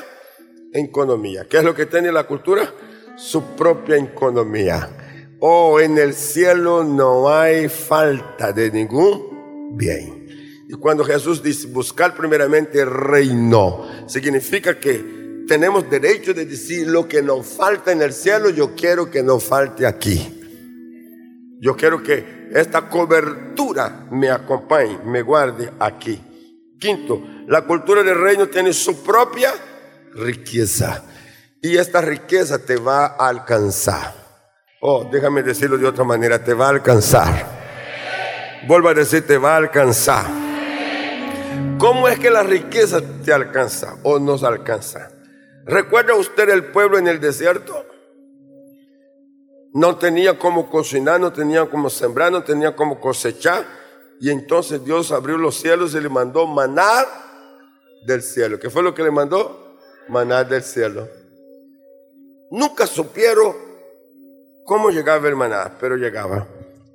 economía. 0.73 1.49
¿Qué 1.51 1.59
es 1.59 1.65
lo 1.65 1.75
que 1.75 1.87
tiene 1.87 2.13
la 2.13 2.29
cultura? 2.29 2.73
Su 3.17 3.57
propia 3.57 3.97
economía. 3.97 5.37
Oh, 5.41 5.81
en 5.81 5.99
el 5.99 6.15
cielo 6.15 6.85
no 6.85 7.29
hay 7.29 7.69
falta 7.69 8.53
de 8.53 8.71
ningún 8.71 9.77
bien. 9.77 10.29
Y 10.69 10.75
cuando 10.75 11.03
Jesús 11.03 11.43
dice 11.43 11.67
buscar 11.67 12.15
primeramente 12.15 12.81
el 12.81 12.89
reino, 12.89 13.85
significa 14.07 14.79
que 14.79 15.24
tenemos 15.47 15.89
derecho 15.89 16.33
de 16.33 16.47
decir 16.47 16.89
lo 16.89 17.09
que 17.09 17.23
nos 17.23 17.47
falta 17.47 17.93
en 17.93 18.03
el 18.03 18.13
cielo, 18.13 18.51
yo 18.51 18.75
quiero 18.75 19.11
que 19.11 19.23
no 19.23 19.39
falte 19.39 19.87
aquí. 19.87 20.41
Yo 21.61 21.77
quiero 21.77 22.03
que 22.03 22.49
esta 22.53 22.89
cobertura 22.89 24.07
me 24.11 24.31
acompañe, 24.31 24.99
me 25.05 25.23
guarde 25.23 25.71
aquí. 25.79 26.21
Quinto, 26.79 27.23
la 27.47 27.63
cultura 27.63 28.03
del 28.03 28.21
reino 28.21 28.49
tiene 28.49 28.73
su 28.73 29.03
propia 29.03 29.53
riqueza. 30.15 31.05
Y 31.63 31.77
esta 31.77 32.01
riqueza 32.01 32.59
te 32.59 32.77
va 32.77 33.07
a 33.07 33.29
alcanzar. 33.29 34.15
Oh, 34.81 35.09
déjame 35.11 35.43
decirlo 35.43 35.79
de 35.79 35.87
otra 35.87 36.05
manera, 36.05 36.43
te 36.45 36.53
va 36.53 36.67
a 36.67 36.71
alcanzar. 36.71 37.47
Vuelvo 38.67 38.91
a 38.91 38.95
decir, 38.95 39.27
te 39.27 39.39
va 39.39 39.55
a 39.55 39.57
alcanzar. 39.57 40.27
¿Cómo 41.79 42.09
es 42.09 42.19
que 42.19 42.31
la 42.31 42.43
riqueza 42.43 43.01
te 43.25 43.33
alcanza 43.33 43.97
o 44.03 44.19
nos 44.19 44.45
alcanza? 44.45 45.14
¿Recuerda 45.67 46.15
usted 46.15 46.49
el 46.51 46.67
pueblo 46.67 46.99
en 46.99 47.09
el 47.09 47.21
desierto? 47.21 47.87
No 49.73 49.97
tenía 49.97 50.39
como 50.39 50.71
cocinar, 50.71 51.21
no 51.21 51.33
tenía 51.33 51.67
como 51.67 51.91
sembrar, 51.91 52.31
no 52.31 52.45
tenía 52.45 52.77
como 52.77 53.01
cosechar. 53.01 53.65
Y 54.21 54.31
entonces 54.31 54.85
Dios 54.85 55.11
abrió 55.11 55.37
los 55.37 55.57
cielos 55.57 55.95
y 55.95 56.01
le 56.01 56.09
mandó 56.09 56.47
manar 56.47 57.07
del 58.07 58.23
cielo. 58.23 58.59
¿Qué 58.61 58.71
fue 58.71 58.83
lo 58.83 58.95
que 58.95 59.03
le 59.03 59.11
mandó? 59.11 59.79
Manar 60.09 60.49
del 60.49 60.63
cielo. 60.63 61.09
Nunca 62.51 62.87
supieron 62.87 63.57
cómo 64.65 64.91
llegaba 64.91 65.27
el 65.27 65.35
maná, 65.35 65.77
pero 65.81 65.97
llegaba. 65.97 66.47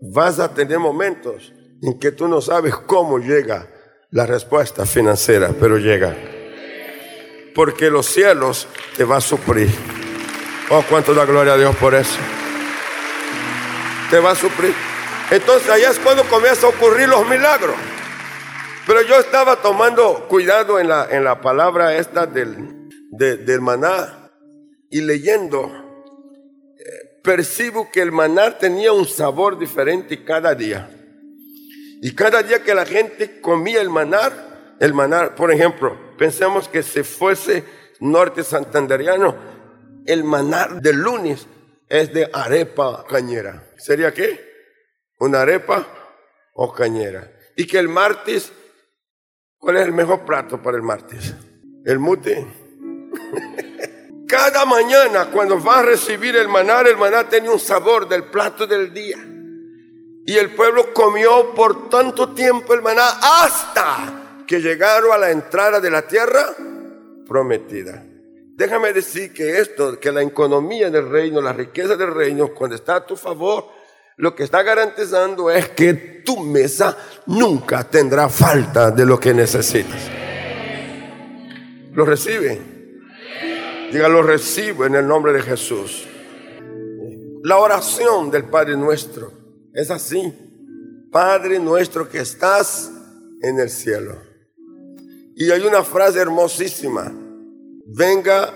Vas 0.01 0.39
a 0.39 0.53
tener 0.53 0.79
momentos 0.79 1.53
en 1.81 1.99
que 1.99 2.11
tú 2.11 2.27
no 2.27 2.39
sabes 2.39 2.75
cómo 2.75 3.19
llega 3.19 3.67
la 4.11 4.25
respuesta 4.25 4.85
financiera, 4.85 5.53
pero 5.59 5.77
llega. 5.77 6.38
Porque 7.59 7.89
los 7.89 8.05
cielos 8.05 8.69
te 8.95 9.03
va 9.03 9.17
a 9.17 9.19
suplir. 9.19 9.67
Oh, 10.69 10.81
cuánto 10.87 11.13
da 11.13 11.25
gloria 11.25 11.55
a 11.55 11.57
Dios 11.57 11.75
por 11.75 11.93
eso. 11.93 12.15
Te 14.09 14.17
va 14.17 14.31
a 14.31 14.35
suplir. 14.35 14.73
Entonces 15.29 15.69
ahí 15.69 15.81
es 15.81 15.99
cuando 15.99 16.23
comienza 16.23 16.67
a 16.67 16.69
ocurrir 16.69 17.09
los 17.09 17.27
milagros. 17.27 17.75
Pero 18.87 19.01
yo 19.01 19.19
estaba 19.19 19.57
tomando 19.57 20.25
cuidado 20.29 20.79
en 20.79 20.87
la, 20.87 21.09
en 21.11 21.25
la 21.25 21.41
palabra 21.41 21.97
esta 21.97 22.25
del, 22.25 22.87
del 23.11 23.59
maná 23.59 24.31
y 24.89 25.01
leyendo, 25.01 25.69
eh, 26.77 27.19
percibo 27.21 27.91
que 27.91 28.01
el 28.01 28.13
maná 28.13 28.57
tenía 28.57 28.93
un 28.93 29.05
sabor 29.05 29.59
diferente 29.59 30.23
cada 30.23 30.55
día. 30.55 30.89
Y 32.01 32.15
cada 32.15 32.41
día 32.41 32.63
que 32.63 32.73
la 32.73 32.85
gente 32.85 33.41
comía 33.41 33.81
el 33.81 33.89
manar, 33.89 34.77
el 34.79 34.93
manar, 34.93 35.35
por 35.35 35.51
ejemplo, 35.51 36.07
pensemos 36.19 36.67
que 36.67 36.83
si 36.83 37.01
fuese 37.01 37.63
norte 38.01 38.43
santanderiano, 38.43 39.35
el 40.05 40.25
manar 40.25 40.81
del 40.81 40.97
lunes 40.97 41.47
es 41.87 42.13
de 42.13 42.29
arepa 42.31 43.05
cañera. 43.07 43.71
¿Sería 43.77 44.13
qué? 44.13 44.39
Una 45.19 45.41
arepa 45.41 45.87
o 46.53 46.73
cañera. 46.73 47.31
Y 47.55 47.65
que 47.65 47.79
el 47.79 47.87
martes, 47.87 48.51
¿cuál 49.57 49.77
es 49.77 49.85
el 49.85 49.93
mejor 49.93 50.25
plato 50.25 50.61
para 50.61 50.75
el 50.75 50.83
martes? 50.83 51.33
El 51.85 51.99
mute. 51.99 52.45
Cada 54.27 54.65
mañana 54.65 55.31
cuando 55.31 55.63
va 55.63 55.79
a 55.79 55.83
recibir 55.83 56.35
el 56.35 56.49
manar, 56.49 56.87
el 56.87 56.97
maná 56.97 57.27
tiene 57.29 57.49
un 57.49 57.59
sabor 57.59 58.07
del 58.09 58.25
plato 58.25 58.67
del 58.67 58.93
día. 58.93 59.17
Y 60.25 60.37
el 60.37 60.53
pueblo 60.53 60.93
comió 60.93 61.55
por 61.55 61.89
tanto 61.89 62.33
tiempo 62.33 62.73
el 62.73 62.81
maná 62.81 63.07
hasta 63.21 64.18
que 64.49 64.59
llegaron 64.59 65.11
a 65.11 65.17
la 65.19 65.29
entrada 65.29 65.79
de 65.79 65.91
la 65.91 66.01
tierra 66.01 66.55
prometida. 67.27 68.03
Déjame 68.55 68.91
decir 68.93 69.31
que 69.31 69.59
esto, 69.59 69.99
que 69.99 70.11
la 70.11 70.23
economía 70.23 70.89
del 70.89 71.07
reino, 71.07 71.39
la 71.39 71.53
riqueza 71.53 71.95
del 71.95 72.11
reino, 72.11 72.47
cuando 72.55 72.75
está 72.75 72.95
a 72.95 73.05
tu 73.05 73.15
favor, 73.15 73.65
lo 74.17 74.33
que 74.33 74.45
está 74.45 74.63
garantizando 74.63 75.51
es 75.51 75.69
que 75.69 76.23
tu 76.25 76.39
mesa 76.39 76.97
nunca 77.27 77.83
tendrá 77.83 78.27
falta 78.27 78.89
de 78.89 79.05
lo 79.05 79.19
que 79.19 79.35
necesitas. 79.35 80.09
¿Lo 81.93 82.03
recibe? 82.03 82.59
Diga, 83.91 84.09
lo 84.09 84.23
recibo 84.23 84.83
en 84.87 84.95
el 84.95 85.07
nombre 85.07 85.31
de 85.31 85.43
Jesús. 85.43 86.07
La 87.43 87.57
oración 87.59 88.31
del 88.31 88.45
Padre 88.45 88.75
nuestro 88.75 89.31
es 89.75 89.91
así. 89.91 90.33
Padre 91.11 91.59
nuestro 91.59 92.09
que 92.09 92.17
estás 92.17 92.91
en 93.43 93.59
el 93.59 93.69
cielo. 93.69 94.28
Y 95.41 95.49
hay 95.51 95.61
una 95.61 95.83
frase 95.85 96.19
hermosísima. 96.19 97.09
Venga, 97.85 98.53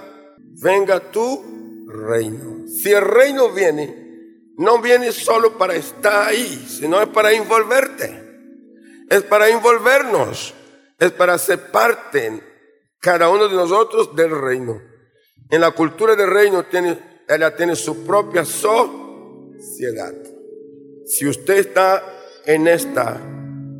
venga 0.62 1.00
tu 1.00 1.86
reino. 1.88 2.68
Si 2.68 2.92
el 2.92 3.02
reino 3.06 3.54
viene, 3.54 4.52
no 4.58 4.82
viene 4.82 5.14
solo 5.14 5.58
para 5.58 5.76
estar 5.76 6.28
ahí, 6.28 6.66
sino 6.68 7.02
es 7.02 7.08
para 7.08 7.32
envolverte. 7.32 9.08
Es 9.10 9.24
para 9.24 9.48
envolvernos. 9.48 10.54
Es 11.00 11.14
para 11.14 11.38
ser 11.38 11.72
parte, 11.72 12.44
cada 13.00 13.30
uno 13.30 13.48
de 13.48 13.56
nosotros, 13.56 14.14
del 14.14 14.38
reino. 14.42 14.82
En 15.50 15.62
la 15.62 15.72
cultura 15.72 16.18
del 16.18 16.30
reino 16.30 16.66
tiene, 16.66 17.00
ella 17.30 17.56
tiene 17.56 17.78
su 17.78 18.06
propia 18.06 18.44
sociedad. 18.44 20.14
Si 21.06 21.26
usted 21.26 21.60
está 21.60 22.04
en 22.46 22.68
esta 22.68 23.22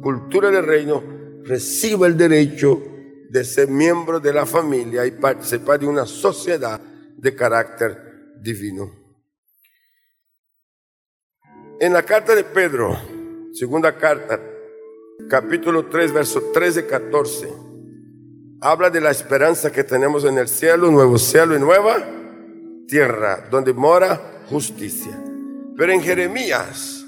cultura 0.02 0.50
del 0.52 0.66
reino, 0.66 1.04
reciba 1.44 2.08
el 2.08 2.16
derecho 2.16 2.92
de 3.34 3.44
ser 3.44 3.68
miembro 3.68 4.20
de 4.20 4.32
la 4.32 4.46
familia 4.46 5.08
y 5.08 5.12
participar 5.12 5.80
de 5.80 5.88
una 5.88 6.06
sociedad 6.06 6.80
de 7.18 7.36
carácter 7.36 8.32
divino. 8.40 8.92
En 11.80 11.94
la 11.94 12.04
carta 12.04 12.36
de 12.36 12.44
Pedro, 12.44 12.96
segunda 13.52 13.98
carta, 13.98 14.40
capítulo 15.28 15.88
3, 15.88 16.14
verso 16.14 16.52
13 16.54 16.82
y 16.82 16.84
14, 16.84 17.54
habla 18.62 18.92
de 18.92 19.02
la 19.02 19.10
esperanza 19.10 19.72
que 19.72 19.84
tenemos 19.84 20.26
en 20.26 20.38
el 20.38 20.48
cielo, 20.48 20.92
nuevo 20.92 21.18
cielo 21.18 21.56
y 21.56 21.60
nueva 21.60 22.06
tierra, 22.88 23.48
donde 23.50 23.74
mora 23.74 24.44
justicia. 24.48 25.20
Pero 25.76 25.92
en 25.92 26.02
Jeremías 26.02 27.04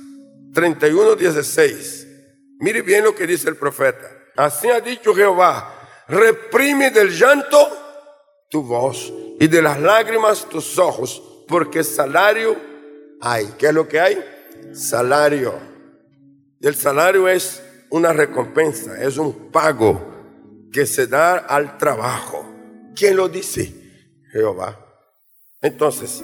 31, 0.55 1.17
16. 1.17 2.07
Mire 2.61 2.81
bien 2.81 3.03
lo 3.03 3.13
que 3.13 3.27
dice 3.27 3.47
el 3.47 3.57
profeta. 3.57 4.09
Así 4.35 4.67
ha 4.69 4.81
dicho 4.81 5.13
Jehová, 5.13 5.74
reprime 6.07 6.91
del 6.91 7.09
llanto 7.09 7.57
tu 8.49 8.63
voz 8.63 9.11
y 9.39 9.47
de 9.47 9.61
las 9.61 9.79
lágrimas 9.79 10.47
tus 10.47 10.77
ojos, 10.77 11.21
porque 11.47 11.83
salario 11.83 12.55
hay. 13.21 13.47
¿Qué 13.57 13.67
es 13.67 13.73
lo 13.73 13.87
que 13.87 13.99
hay? 13.99 14.23
Salario. 14.73 15.53
El 16.61 16.75
salario 16.75 17.27
es 17.27 17.61
una 17.89 18.13
recompensa, 18.13 19.01
es 19.01 19.17
un 19.17 19.51
pago 19.51 20.69
que 20.71 20.85
se 20.85 21.07
da 21.07 21.37
al 21.37 21.77
trabajo. 21.77 22.45
¿Quién 22.95 23.17
lo 23.17 23.29
dice? 23.29 23.73
Jehová. 24.31 24.79
Entonces, 25.61 26.23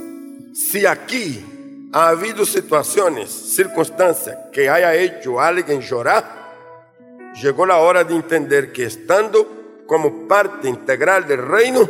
si 0.54 0.86
aquí 0.86 1.90
ha 1.94 2.10
habido 2.10 2.46
situaciones, 2.46 3.30
circunstancias 3.30 4.38
que 4.52 4.70
haya 4.70 4.96
hecho 4.96 5.40
a 5.40 5.48
alguien 5.48 5.82
llorar, 5.82 7.34
llegó 7.42 7.66
la 7.66 7.78
hora 7.78 8.04
de 8.04 8.16
entender 8.16 8.72
que 8.72 8.86
estando 8.86 9.61
como 9.92 10.26
parte 10.26 10.70
integral 10.70 11.28
del 11.28 11.46
reino, 11.46 11.82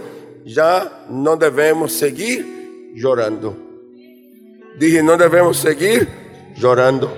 ya 0.44 1.06
no 1.10 1.38
debemos 1.38 1.94
seguir 1.94 2.94
llorando. 2.96 3.56
Dije, 4.80 5.04
no 5.04 5.16
debemos 5.18 5.58
seguir 5.58 6.10
llorando. 6.58 7.16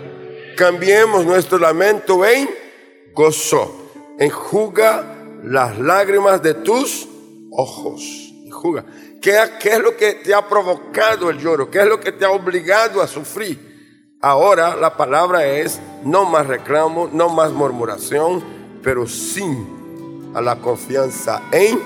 Cambiemos 0.57 1.25
nuestro 1.25 1.57
lamento 1.57 2.25
en 2.25 2.49
gozo. 3.13 3.91
Enjuga 4.19 5.05
las 5.45 5.79
lágrimas 5.79 6.43
de 6.43 6.53
tus 6.55 7.07
ojos. 7.49 8.01
Enjuga. 8.45 8.83
¿Qué, 9.21 9.39
es 9.63 9.79
lo 9.79 9.95
que 9.95 10.15
te 10.15 10.33
ha 10.33 10.45
provocado 10.45 11.29
el 11.29 11.37
lloro? 11.37 11.71
¿Qué 11.71 11.79
es 11.79 11.87
lo 11.87 11.97
que 11.97 12.11
te 12.11 12.25
ha 12.25 12.31
obligado 12.31 13.01
a 13.01 13.07
sufrir? 13.07 14.17
Ahora 14.19 14.75
la 14.75 14.97
palabra 14.97 15.47
es 15.47 15.79
no 16.03 16.25
más 16.25 16.45
reclamo, 16.45 17.09
no 17.09 17.29
más 17.29 17.53
murmuración, 17.53 18.43
pero 18.83 19.07
sin 19.07 19.82
a 20.33 20.41
la 20.41 20.57
confianza 20.57 21.43
en 21.51 21.79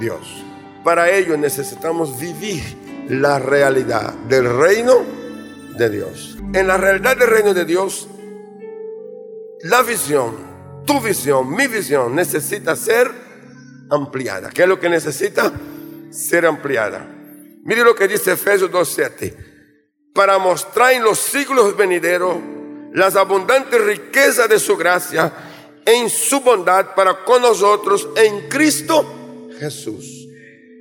Dios. 0.00 0.44
Para 0.84 1.10
ello 1.10 1.36
necesitamos 1.36 2.18
vivir 2.18 2.62
la 3.08 3.38
realidad 3.38 4.14
del 4.28 4.56
reino 4.58 5.04
de 5.76 5.90
Dios. 5.90 6.38
En 6.52 6.66
la 6.66 6.76
realidad 6.76 7.16
del 7.16 7.28
reino 7.28 7.54
de 7.54 7.64
Dios, 7.64 8.08
la 9.62 9.82
visión, 9.82 10.36
tu 10.84 11.00
visión, 11.00 11.54
mi 11.54 11.66
visión 11.66 12.14
necesita 12.14 12.76
ser 12.76 13.10
ampliada. 13.90 14.50
¿Qué 14.50 14.62
es 14.62 14.68
lo 14.68 14.78
que 14.78 14.88
necesita? 14.88 15.52
ser 16.16 16.46
ampliada. 16.46 17.06
Mire 17.64 17.84
lo 17.84 17.94
que 17.94 18.08
dice 18.08 18.32
Efesios 18.32 18.70
2.7. 18.70 19.34
Para 20.14 20.38
mostrar 20.38 20.92
en 20.92 21.04
los 21.04 21.18
siglos 21.18 21.76
venideros 21.76 22.36
las 22.92 23.16
abundantes 23.16 23.80
riquezas 23.82 24.48
de 24.48 24.58
su 24.58 24.76
gracia 24.76 25.30
en 25.86 26.10
su 26.10 26.40
bondad 26.40 26.94
para 26.94 27.24
con 27.24 27.40
nosotros 27.40 28.08
en 28.16 28.48
Cristo 28.48 29.06
Jesús. 29.58 30.28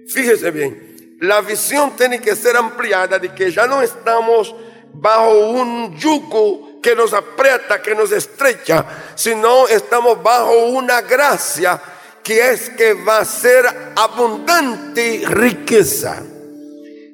Fíjese 0.09 0.51
bien, 0.51 1.17
la 1.21 1.41
visión 1.41 1.95
tiene 1.95 2.19
que 2.19 2.35
ser 2.35 2.57
ampliada 2.57 3.17
de 3.19 3.33
que 3.33 3.51
ya 3.51 3.67
no 3.67 3.81
estamos 3.81 4.53
bajo 4.93 5.51
un 5.51 5.95
yugo 5.97 6.81
que 6.81 6.95
nos 6.95 7.13
aprieta, 7.13 7.81
que 7.81 7.95
nos 7.95 8.11
estrecha, 8.11 8.85
sino 9.15 9.67
estamos 9.67 10.21
bajo 10.21 10.65
una 10.65 11.01
gracia 11.01 11.81
que 12.23 12.49
es 12.51 12.71
que 12.71 12.93
va 12.93 13.19
a 13.19 13.25
ser 13.25 13.65
abundante 13.95 15.21
riqueza. 15.25 16.23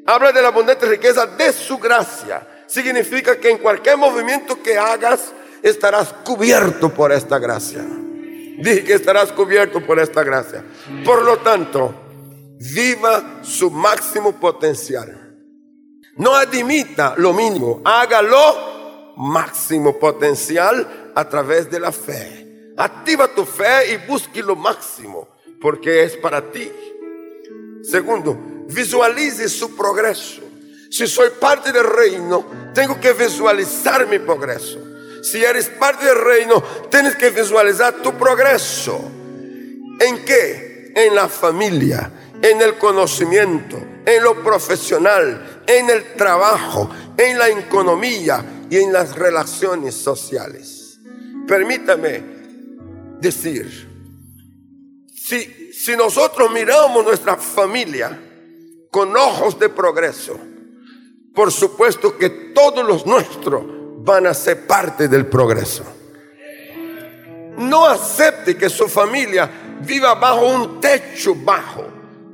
Habla 0.05 0.31
de 0.31 0.41
la 0.41 0.47
abundante 0.47 0.85
riqueza 0.85 1.25
de 1.25 1.51
su 1.53 1.77
gracia. 1.77 2.65
Significa 2.67 3.37
que 3.37 3.49
en 3.49 3.57
cualquier 3.57 3.97
movimiento 3.97 4.61
que 4.63 4.77
hagas, 4.77 5.33
estarás 5.63 6.13
cubierto 6.23 6.93
por 6.93 7.11
esta 7.11 7.39
gracia. 7.39 7.85
Dije 8.57 8.83
que 8.83 8.93
estarás 8.93 9.31
cubierto 9.31 9.85
por 9.85 9.99
esta 9.99 10.23
gracia. 10.23 10.63
Por 11.03 11.23
lo 11.23 11.37
tanto, 11.37 11.93
viva 12.59 13.39
su 13.41 13.71
máximo 13.71 14.39
potencial. 14.39 15.35
No 16.17 16.35
admita 16.35 17.15
lo 17.17 17.33
mínimo, 17.33 17.81
hágalo 17.83 19.13
máximo 19.17 19.97
potencial 19.97 21.11
a 21.15 21.27
través 21.27 21.69
de 21.69 21.79
la 21.79 21.91
fe. 21.91 22.73
Activa 22.77 23.27
tu 23.27 23.45
fe 23.45 23.93
y 23.93 24.07
busque 24.07 24.41
lo 24.43 24.55
máximo, 24.55 25.27
porque 25.59 26.03
es 26.03 26.17
para 26.17 26.51
ti. 26.51 26.71
Segundo, 27.81 28.37
visualice 28.67 29.49
su 29.49 29.75
progreso. 29.75 30.41
Si 30.89 31.07
soy 31.07 31.29
parte 31.39 31.71
del 31.71 31.85
reino, 31.85 32.45
tengo 32.73 32.99
que 32.99 33.13
visualizar 33.13 34.07
mi 34.07 34.19
progreso. 34.19 34.79
Si 35.21 35.43
eres 35.43 35.69
parte 35.69 36.05
del 36.05 36.19
reino, 36.19 36.63
tienes 36.89 37.15
que 37.15 37.29
visualizar 37.29 37.95
tu 38.01 38.13
progreso. 38.13 38.99
¿En 39.99 40.25
qué? 40.25 40.91
En 40.95 41.15
la 41.15 41.29
familia, 41.29 42.11
en 42.41 42.61
el 42.61 42.77
conocimiento, 42.77 43.77
en 44.05 44.23
lo 44.23 44.43
profesional, 44.43 45.63
en 45.67 45.89
el 45.89 46.13
trabajo, 46.13 46.89
en 47.17 47.37
la 47.37 47.49
economía 47.49 48.43
y 48.69 48.77
en 48.77 48.91
las 48.91 49.15
relaciones 49.15 49.95
sociales. 49.95 50.99
Permítame 51.47 52.23
decir, 53.19 53.89
si, 55.13 55.71
si 55.71 55.95
nosotros 55.95 56.51
miramos 56.51 57.05
nuestra 57.05 57.37
familia 57.37 58.19
con 58.89 59.15
ojos 59.15 59.59
de 59.59 59.69
progreso, 59.69 60.37
por 61.33 61.51
supuesto 61.51 62.17
que 62.17 62.29
todos 62.53 62.85
los 62.85 63.05
nuestros 63.05 63.80
van 64.03 64.27
a 64.27 64.33
ser 64.33 64.65
parte 64.65 65.07
del 65.07 65.25
progreso. 65.27 65.83
No 67.57 67.85
acepte 67.85 68.57
que 68.57 68.69
su 68.69 68.87
familia 68.87 69.49
viva 69.81 70.15
bajo 70.15 70.47
un 70.47 70.79
techo 70.79 71.35
bajo 71.35 71.85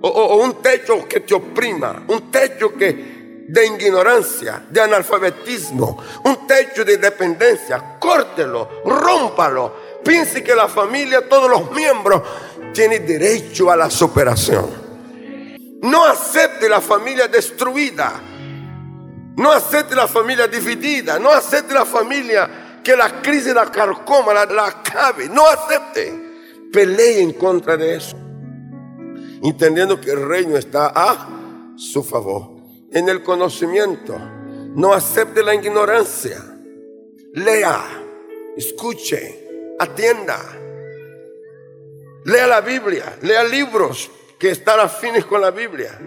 o, 0.01 0.35
un 0.37 0.61
techo 0.61 1.07
que 1.07 1.21
te 1.21 1.33
oprima, 1.33 2.03
un 2.07 2.31
techo 2.31 2.73
que 2.73 3.45
de 3.47 3.65
ignorancia, 3.65 4.65
de 4.69 4.81
analfabetismo, 4.81 5.97
un 6.23 6.47
techo 6.47 6.83
de 6.83 6.97
dependencia. 6.97 7.97
Córtelo, 7.99 8.81
rómpalo. 8.85 9.73
Piense 10.03 10.43
que 10.43 10.55
la 10.55 10.67
familia, 10.67 11.27
todos 11.27 11.49
los 11.49 11.71
miembros, 11.71 12.21
tienen 12.73 13.05
derecho 13.05 13.71
a 13.71 13.75
la 13.75 13.89
superación. 13.89 14.87
No 15.81 16.05
acepte 16.05 16.69
la 16.69 16.81
familia 16.81 17.27
destruida 17.27 18.36
no 19.37 19.51
acepte 19.51 19.95
la 19.95 20.07
familia 20.07 20.47
dividida. 20.47 21.19
No 21.19 21.29
acepte 21.29 21.73
la 21.73 21.85
familia 21.85 22.81
que 22.83 22.95
la 22.95 23.21
crisis 23.21 23.53
la 23.53 23.71
carcoma, 23.71 24.33
la, 24.33 24.45
la 24.45 24.65
acabe. 24.65 25.29
No 25.29 25.47
acepte. 25.47 26.11
Pelee 26.73 27.21
en 27.21 27.33
contra 27.33 27.77
de 27.77 27.95
eso. 27.95 28.17
Entendiendo 29.43 30.01
que 30.01 30.11
el 30.11 30.27
reino 30.27 30.57
está 30.57 30.91
a 30.93 31.29
su 31.75 32.03
favor. 32.03 32.49
En 32.91 33.07
el 33.09 33.21
conocimiento. 33.21 34.17
No 34.75 34.91
acepte 34.91 35.43
la 35.43 35.53
ignorancia. 35.53 36.43
Lea, 37.33 37.79
escuche, 38.57 39.75
atienda. 39.79 40.39
Lea 42.25 42.47
la 42.47 42.61
Biblia, 42.61 43.17
lea 43.21 43.43
libros 43.43 44.09
que 44.39 44.49
están 44.49 44.79
afines 44.79 45.25
con 45.25 45.41
la 45.41 45.51
Biblia. 45.51 45.99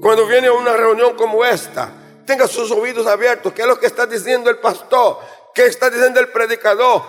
Cuando 0.00 0.26
viene 0.26 0.48
a 0.48 0.52
una 0.52 0.76
reunión 0.76 1.14
como 1.16 1.44
esta, 1.44 2.05
tenga 2.26 2.46
sus 2.46 2.70
oídos 2.72 3.06
abiertos. 3.06 3.52
¿Qué 3.52 3.62
es 3.62 3.68
lo 3.68 3.78
que 3.78 3.86
está 3.86 4.04
diciendo 4.04 4.50
el 4.50 4.58
pastor? 4.58 5.18
¿Qué 5.54 5.66
está 5.66 5.88
diciendo 5.88 6.20
el 6.20 6.28
predicador? 6.28 7.02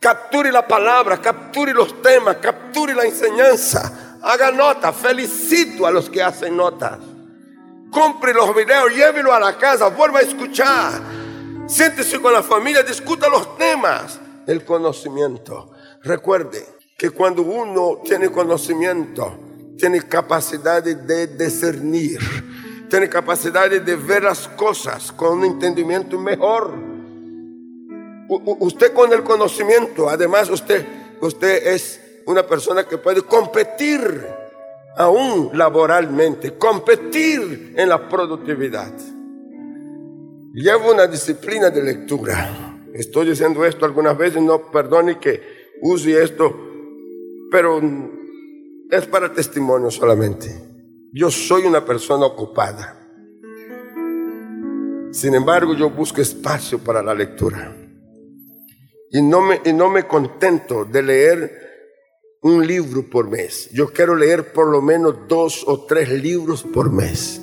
Capture 0.00 0.50
la 0.50 0.66
palabra, 0.66 1.20
capture 1.20 1.72
los 1.72 2.02
temas, 2.02 2.36
capture 2.36 2.94
la 2.94 3.04
enseñanza. 3.04 4.18
Haga 4.22 4.50
nota. 4.50 4.92
Felicito 4.92 5.86
a 5.86 5.90
los 5.90 6.10
que 6.10 6.22
hacen 6.22 6.56
notas. 6.56 6.98
Compre 7.92 8.34
los 8.34 8.54
videos, 8.54 8.92
llévelo 8.92 9.32
a 9.32 9.38
la 9.38 9.56
casa, 9.56 9.88
vuelva 9.88 10.18
a 10.18 10.22
escuchar. 10.22 11.00
Siéntese 11.68 12.20
con 12.20 12.32
la 12.32 12.42
familia, 12.42 12.82
discuta 12.82 13.28
los 13.28 13.56
temas. 13.56 14.18
El 14.46 14.64
conocimiento. 14.64 15.72
Recuerde 16.02 16.66
que 16.96 17.10
cuando 17.10 17.42
uno 17.42 18.00
tiene 18.04 18.30
conocimiento, 18.30 19.38
tiene 19.78 20.06
capacidad 20.08 20.82
de 20.82 21.26
discernir 21.26 22.18
tiene 22.88 23.08
capacidad 23.08 23.68
de 23.68 23.96
ver 23.96 24.24
las 24.24 24.48
cosas 24.48 25.12
con 25.12 25.38
un 25.38 25.44
entendimiento 25.44 26.18
mejor. 26.18 26.72
usted 28.28 28.92
con 28.92 29.12
el 29.12 29.22
conocimiento, 29.22 30.08
además 30.08 30.50
usted, 30.50 30.84
usted 31.20 31.66
es 31.66 32.00
una 32.26 32.44
persona 32.44 32.84
que 32.84 32.98
puede 32.98 33.22
competir 33.22 34.26
aún 34.96 35.50
laboralmente, 35.52 36.56
competir 36.56 37.74
en 37.76 37.88
la 37.88 38.08
productividad. 38.08 38.92
Llevo 40.52 40.92
una 40.92 41.06
disciplina 41.06 41.70
de 41.70 41.82
lectura. 41.82 42.78
Estoy 42.94 43.28
diciendo 43.28 43.64
esto 43.64 43.84
algunas 43.84 44.16
veces, 44.16 44.42
no 44.42 44.70
perdone 44.70 45.18
que 45.18 45.40
use 45.82 46.22
esto, 46.22 46.56
pero 47.50 47.80
es 48.90 49.06
para 49.06 49.32
testimonio 49.32 49.90
solamente. 49.90 50.75
Yo 51.12 51.30
soy 51.30 51.64
una 51.64 51.84
persona 51.84 52.26
ocupada. 52.26 53.02
Sin 55.12 55.34
embargo, 55.34 55.74
yo 55.74 55.90
busco 55.90 56.20
espacio 56.20 56.78
para 56.78 57.02
la 57.02 57.14
lectura. 57.14 57.74
Y 59.10 59.22
no 59.22 59.40
me, 59.40 59.60
y 59.64 59.72
no 59.72 59.90
me 59.90 60.06
contento 60.06 60.84
de 60.84 61.02
leer 61.02 61.66
un 62.42 62.66
libro 62.66 63.08
por 63.08 63.30
mes. 63.30 63.70
Yo 63.72 63.92
quiero 63.92 64.14
leer 64.14 64.52
por 64.52 64.68
lo 64.68 64.82
menos 64.82 65.26
dos 65.28 65.64
o 65.66 65.86
tres 65.86 66.10
libros 66.10 66.62
por 66.62 66.92
mes. 66.92 67.40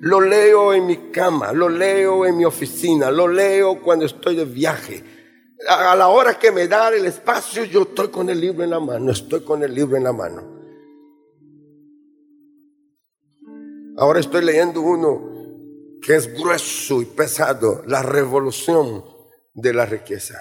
Lo 0.00 0.20
leo 0.20 0.74
en 0.74 0.86
mi 0.86 1.10
cama, 1.10 1.52
lo 1.52 1.68
leo 1.68 2.26
en 2.26 2.36
mi 2.36 2.44
oficina, 2.44 3.10
lo 3.10 3.26
leo 3.26 3.80
cuando 3.82 4.04
estoy 4.04 4.36
de 4.36 4.44
viaje. 4.44 5.02
A 5.68 5.96
la 5.96 6.08
hora 6.08 6.38
que 6.38 6.50
me 6.50 6.68
da 6.68 6.88
el 6.88 7.06
espacio, 7.06 7.64
yo 7.64 7.82
estoy 7.82 8.08
con 8.08 8.28
el 8.28 8.40
libro 8.40 8.64
en 8.64 8.70
la 8.70 8.80
mano, 8.80 9.10
estoy 9.10 9.42
con 9.42 9.62
el 9.62 9.74
libro 9.74 9.96
en 9.96 10.04
la 10.04 10.12
mano. 10.12 10.54
Ahora 13.96 14.20
estoy 14.20 14.44
leyendo 14.44 14.80
uno 14.80 16.00
que 16.02 16.16
es 16.16 16.34
grueso 16.34 17.00
y 17.00 17.06
pesado, 17.06 17.82
La 17.86 18.02
revolución 18.02 19.04
de 19.54 19.72
la 19.72 19.86
riqueza, 19.86 20.38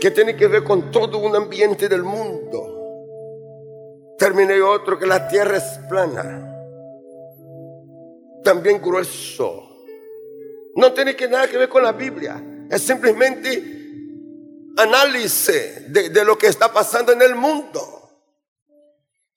que 0.00 0.10
tiene 0.10 0.36
que 0.36 0.48
ver 0.48 0.64
con 0.64 0.90
todo 0.90 1.18
un 1.18 1.34
ambiente 1.34 1.88
del 1.88 2.02
mundo. 2.02 2.72
Terminé 4.18 4.60
otro 4.60 4.98
que 4.98 5.06
la 5.06 5.26
tierra 5.28 5.56
es 5.56 5.78
plana, 5.88 6.52
también 8.42 8.82
grueso. 8.82 9.62
No 10.74 10.92
tiene 10.92 11.16
que 11.16 11.28
nada 11.28 11.48
que 11.48 11.56
ver 11.56 11.68
con 11.68 11.82
la 11.82 11.92
Biblia, 11.92 12.42
es 12.68 12.82
simplemente 12.82 13.75
análisis 14.76 15.92
de, 15.92 16.10
de 16.10 16.24
lo 16.24 16.36
que 16.36 16.46
está 16.46 16.72
pasando 16.72 17.12
en 17.12 17.22
el 17.22 17.34
mundo. 17.34 17.96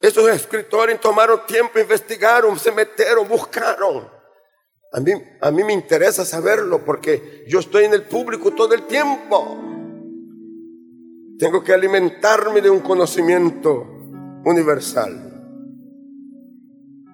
Esos 0.02 0.30
escritores 0.30 1.00
tomaron 1.02 1.46
tiempo, 1.46 1.80
investigaron, 1.80 2.58
se 2.58 2.72
metieron, 2.72 3.28
buscaron. 3.28 4.10
A 4.92 5.00
mí, 5.00 5.12
a 5.42 5.52
mí 5.52 5.64
me 5.64 5.74
interesa 5.74 6.26
saberlo 6.26 6.84
porque 6.84 7.44
yo 7.48 7.60
estoy 7.60 7.86
en 7.86 7.94
el 7.94 8.04
público 8.04 8.52
todo 8.52 8.74
el 8.74 8.84
tiempo. 8.84 9.58
Tengo 11.38 11.64
que 11.64 11.74
alimentarme 11.74 12.62
de 12.62 12.70
un 12.70 12.80
conocimiento 12.80 13.86
universal. 14.46 15.26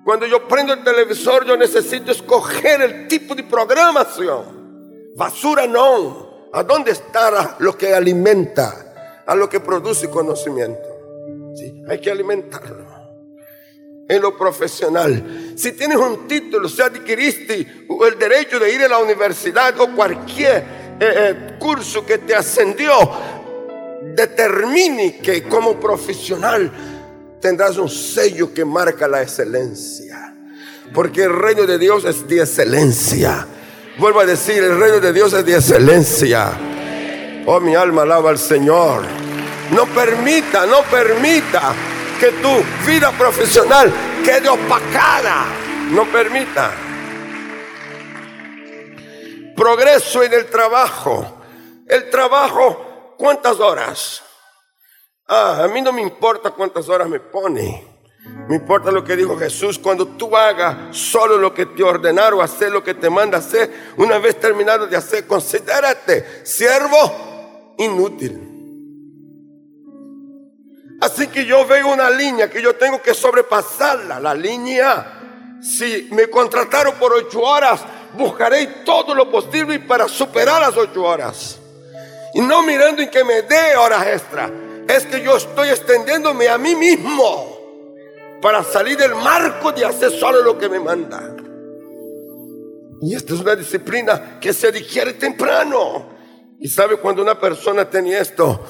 Cuando 0.06 0.28
yo 0.28 0.48
prendo 0.48 0.74
el 0.74 0.84
televisor, 0.84 1.46
yo 1.46 1.58
necesito 1.58 2.12
escoger 2.12 2.82
el 2.82 3.08
tipo 3.08 3.34
de 3.34 3.44
programación. 3.44 5.14
Basura 5.16 5.66
no. 5.66 6.25
¿A 6.56 6.63
dónde 6.63 6.91
está 6.91 7.58
lo 7.60 7.78
que 7.78 7.94
alimenta? 7.94 9.24
A 9.26 9.36
lo 9.36 9.50
que 9.50 9.60
produce 9.60 10.10
conocimiento. 10.10 10.88
Hay 11.89 12.00
que 12.00 12.10
alimentarlo. 12.10 12.86
En 14.08 14.22
lo 14.22 14.38
profesional. 14.38 15.54
Si 15.58 15.74
tienes 15.74 15.98
un 15.98 16.30
título, 16.30 16.70
si 16.70 16.82
adquiriste 16.82 17.88
el 18.08 18.18
derecho 18.18 18.58
de 18.58 18.74
ir 18.74 18.84
a 18.84 18.88
la 18.88 19.00
universidad 19.00 19.78
o 19.82 19.94
cualquier 19.94 20.58
eh, 20.98 21.00
eh, 21.00 21.58
curso 21.60 22.06
que 22.06 22.20
te 22.20 22.34
ascendió, 22.34 22.94
determine 24.15 25.18
que 25.18 25.44
como 25.44 25.78
profesional 25.78 26.72
tendrás 27.41 27.76
un 27.78 27.89
sello 27.89 28.54
que 28.54 28.63
marca 28.63 29.10
la 29.10 29.22
excelencia. 29.22 30.34
Porque 30.94 31.24
el 31.24 31.34
reino 31.34 31.65
de 31.65 31.78
Dios 31.78 32.06
es 32.06 32.26
de 32.26 32.39
excelencia. 32.39 33.46
Vuelvo 33.97 34.19
a 34.19 34.25
decir, 34.25 34.62
el 34.62 34.77
reino 34.77 34.99
de 34.99 35.13
Dios 35.13 35.31
es 35.31 35.45
de 35.45 35.55
excelencia. 35.55 36.51
Oh, 37.45 37.62
mi 37.62 37.75
alma 37.75 38.01
alaba 38.01 38.29
al 38.29 38.38
Señor. 38.38 39.03
No 39.71 39.86
permita, 39.86 40.65
no 40.65 40.81
permita 40.84 41.73
que 42.19 42.31
tu 42.34 42.62
vida 42.86 43.12
profesional 43.12 43.91
quede 44.23 44.49
opacada. 44.49 45.45
No 45.91 46.03
permita. 46.12 46.71
Progreso 49.55 50.23
en 50.23 50.34
el 50.34 50.45
trabajo. 50.47 51.41
El 51.88 52.10
trabajo, 52.10 53.15
¿cuántas 53.17 53.60
horas? 53.62 54.23
Ah, 55.27 55.62
a 55.63 55.67
mí 55.69 55.81
no 55.81 55.93
me 55.93 56.01
importa 56.01 56.51
cuántas 56.51 56.89
horas 56.89 57.08
me 57.08 57.21
pone. 57.21 57.94
Me 58.48 58.58
importa 58.58 58.91
lo 58.91 59.04
que 59.04 59.15
dijo 59.15 59.38
Jesús. 59.38 59.80
Cuando 59.80 60.06
tú 60.08 60.36
hagas 60.38 60.95
solo 60.95 61.38
lo 61.38 61.54
que 61.54 61.65
te 61.65 61.84
ordenaron, 61.84 62.41
hacer 62.41 62.71
lo 62.71 62.84
que 62.84 62.93
te 62.93 63.10
manda 63.10 63.39
hacer, 63.39 63.71
una 63.98 64.19
vez 64.19 64.39
terminado 64.39 64.86
de 64.86 64.95
hacer, 64.95 65.26
considérate 65.26 66.45
siervo 66.45 67.74
inútil. 67.80 68.52
Así 71.02 71.28
que 71.28 71.45
yo 71.45 71.65
veo 71.65 71.91
una 71.91 72.10
línea 72.10 72.50
que 72.50 72.62
yo 72.62 72.76
tengo 72.76 73.02
que 73.02 73.13
sobrepasarla. 73.13 74.19
La 74.19 74.34
línea, 74.36 75.58
si 75.62 76.10
me 76.12 76.30
contrataron 76.30 76.95
por 76.95 77.13
ocho 77.13 77.41
horas, 77.41 77.82
buscaré 78.13 78.67
todo 78.86 79.15
lo 79.15 79.30
posible 79.30 79.80
para 79.80 80.08
superar 80.08 80.62
las 80.62 80.78
ocho 80.78 81.04
horas. 81.04 81.60
Y 82.34 82.41
no 82.41 82.62
mirando 82.62 83.02
en 83.02 83.10
que 83.10 83.24
me 83.24 83.41
dé 83.41 83.76
horas 83.76 84.06
extra. 84.08 84.52
Es 84.88 85.06
que 85.06 85.21
yo 85.21 85.36
estoy 85.36 85.69
extendiéndome 85.69 86.48
a 86.48 86.58
mí 86.58 86.76
mismo 86.76 87.55
para 88.45 88.63
salir 88.63 88.95
del 88.95 89.15
marco 89.15 89.71
de 89.71 89.84
hacer 89.84 90.12
solo 90.12 90.43
lo 90.43 90.55
que 90.55 90.69
me 90.69 90.79
manda. 90.79 91.36
Y 93.01 93.15
esta 93.15 93.34
es 93.34 93.39
una 93.39 93.55
disciplina 93.55 94.39
que 94.39 94.53
se 94.53 94.67
adquiere 94.67 95.13
temprano. 95.13 96.10
Y 96.60 96.67
sabe 96.67 96.97
cuando 96.97 97.23
una 97.23 97.39
persona 97.39 97.89
tiene 97.89 98.19
esto, 98.19 98.63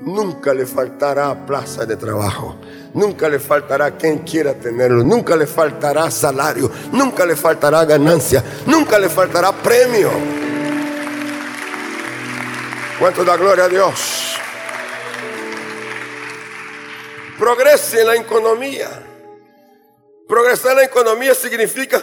nunca 0.00 0.52
le 0.52 0.66
faltará 0.66 1.46
plaza 1.46 1.86
de 1.86 1.94
trabajo. 1.94 2.56
Nunca 2.92 3.28
le 3.28 3.38
faltará 3.38 3.96
quien 3.96 4.18
quiera 4.24 4.54
tenerlo. 4.54 5.04
Nunca 5.04 5.36
le 5.36 5.46
faltará 5.46 6.10
salario. 6.10 6.68
Nunca 6.90 7.24
le 7.24 7.36
faltará 7.36 7.84
ganancia. 7.84 8.42
Nunca 8.66 8.98
le 8.98 9.08
faltará 9.08 9.52
premio. 9.52 10.10
¿Cuánto 12.98 13.24
da 13.24 13.36
gloria 13.36 13.66
a 13.66 13.68
Dios? 13.68 14.34
Progrese 17.38 18.00
en 18.00 18.06
la 18.08 18.16
economía. 18.16 19.06
Progresar 20.30 20.76
la 20.76 20.84
economía 20.84 21.34
significa 21.34 22.00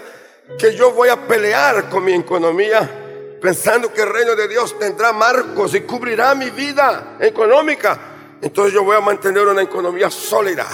que 0.59 0.75
yo 0.75 0.91
voy 0.91 1.07
a 1.07 1.15
pelear 1.15 1.87
con 1.87 2.03
mi 2.03 2.11
economía 2.11 3.37
pensando 3.41 3.93
que 3.93 4.01
el 4.01 4.09
reino 4.09 4.35
de 4.35 4.49
Dios 4.49 4.77
tendrá 4.77 5.13
marcos 5.13 5.73
y 5.73 5.81
cubrirá 5.81 6.35
mi 6.35 6.49
vida 6.49 7.15
económica. 7.21 7.97
Entonces 8.41 8.73
yo 8.73 8.83
voy 8.83 8.97
a 8.97 8.99
mantener 8.99 9.47
una 9.47 9.61
economía 9.61 10.11
sólida, 10.11 10.67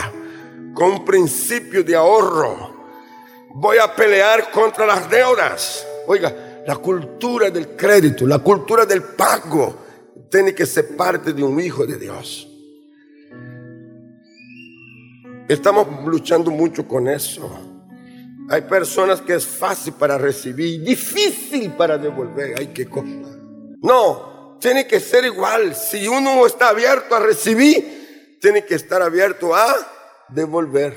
con 0.73 0.93
un 0.93 1.05
principio 1.05 1.83
de 1.83 1.95
ahorro. 1.95 2.73
Voy 3.53 3.77
a 3.77 3.95
pelear 3.95 4.49
contra 4.49 4.87
las 4.87 5.07
deudas. 5.07 5.85
Oiga, 6.07 6.63
la 6.65 6.75
cultura 6.77 7.51
del 7.51 7.75
crédito, 7.75 8.25
la 8.25 8.39
cultura 8.39 8.83
del 8.83 9.03
pago, 9.03 9.75
tiene 10.27 10.55
que 10.55 10.65
ser 10.65 10.97
parte 10.97 11.33
de 11.33 11.43
un 11.43 11.59
hijo 11.59 11.85
de 11.85 11.97
Dios. 11.99 12.47
Estamos 15.47 15.87
luchando 16.05 16.51
mucho 16.51 16.87
con 16.87 17.09
eso. 17.09 17.51
Hay 18.49 18.61
personas 18.61 19.21
que 19.21 19.35
es 19.35 19.45
fácil 19.45 19.93
para 19.93 20.17
recibir, 20.17 20.81
difícil 20.81 21.71
para 21.71 21.97
devolver. 21.97 22.55
Ay, 22.57 22.67
qué 22.67 22.87
cosa. 22.87 23.07
No, 23.81 24.57
tiene 24.59 24.87
que 24.87 24.99
ser 24.99 25.25
igual. 25.25 25.75
Si 25.75 26.07
uno 26.07 26.45
está 26.45 26.69
abierto 26.69 27.15
a 27.15 27.19
recibir, 27.19 28.37
tiene 28.39 28.65
que 28.65 28.75
estar 28.75 29.01
abierto 29.01 29.53
a 29.53 29.75
devolver, 30.29 30.95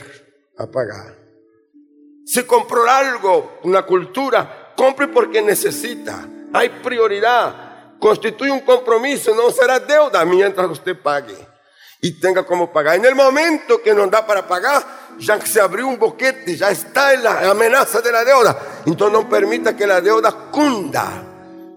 a 0.59 0.67
pagar. 0.67 1.17
Si 2.25 2.43
compró 2.45 2.89
algo, 2.89 3.59
una 3.65 3.83
cultura, 3.83 4.73
compre 4.77 5.09
porque 5.09 5.43
necesita. 5.43 6.29
Hay 6.53 6.69
prioridad. 6.83 7.99
Constituye 7.99 8.51
un 8.51 8.61
compromiso, 8.61 9.35
no 9.35 9.51
será 9.51 9.81
deuda 9.81 10.25
mientras 10.25 10.71
usted 10.71 11.01
pague 11.01 11.56
y 12.01 12.21
tenga 12.21 12.45
como 12.45 12.73
pagar. 12.73 12.97
En 12.97 13.05
el 13.05 13.15
momento 13.15 13.83
que 13.83 13.95
nos 13.95 14.11
da 14.11 14.27
para 14.27 14.47
pagar, 14.47 14.85
ya 15.19 15.45
se 15.45 15.61
abrió 15.61 15.87
un 15.87 15.99
boquete, 15.99 16.57
ya 16.57 16.71
está 16.71 17.15
en 17.15 17.23
la 17.23 17.51
amenaza 17.51 18.01
de 18.01 18.13
la 18.13 18.25
deuda. 18.25 18.59
Entonces 18.85 19.13
no 19.13 19.29
permita 19.29 19.77
que 19.77 19.87
la 19.87 20.01
deuda 20.01 20.33
cunda. 20.51 21.23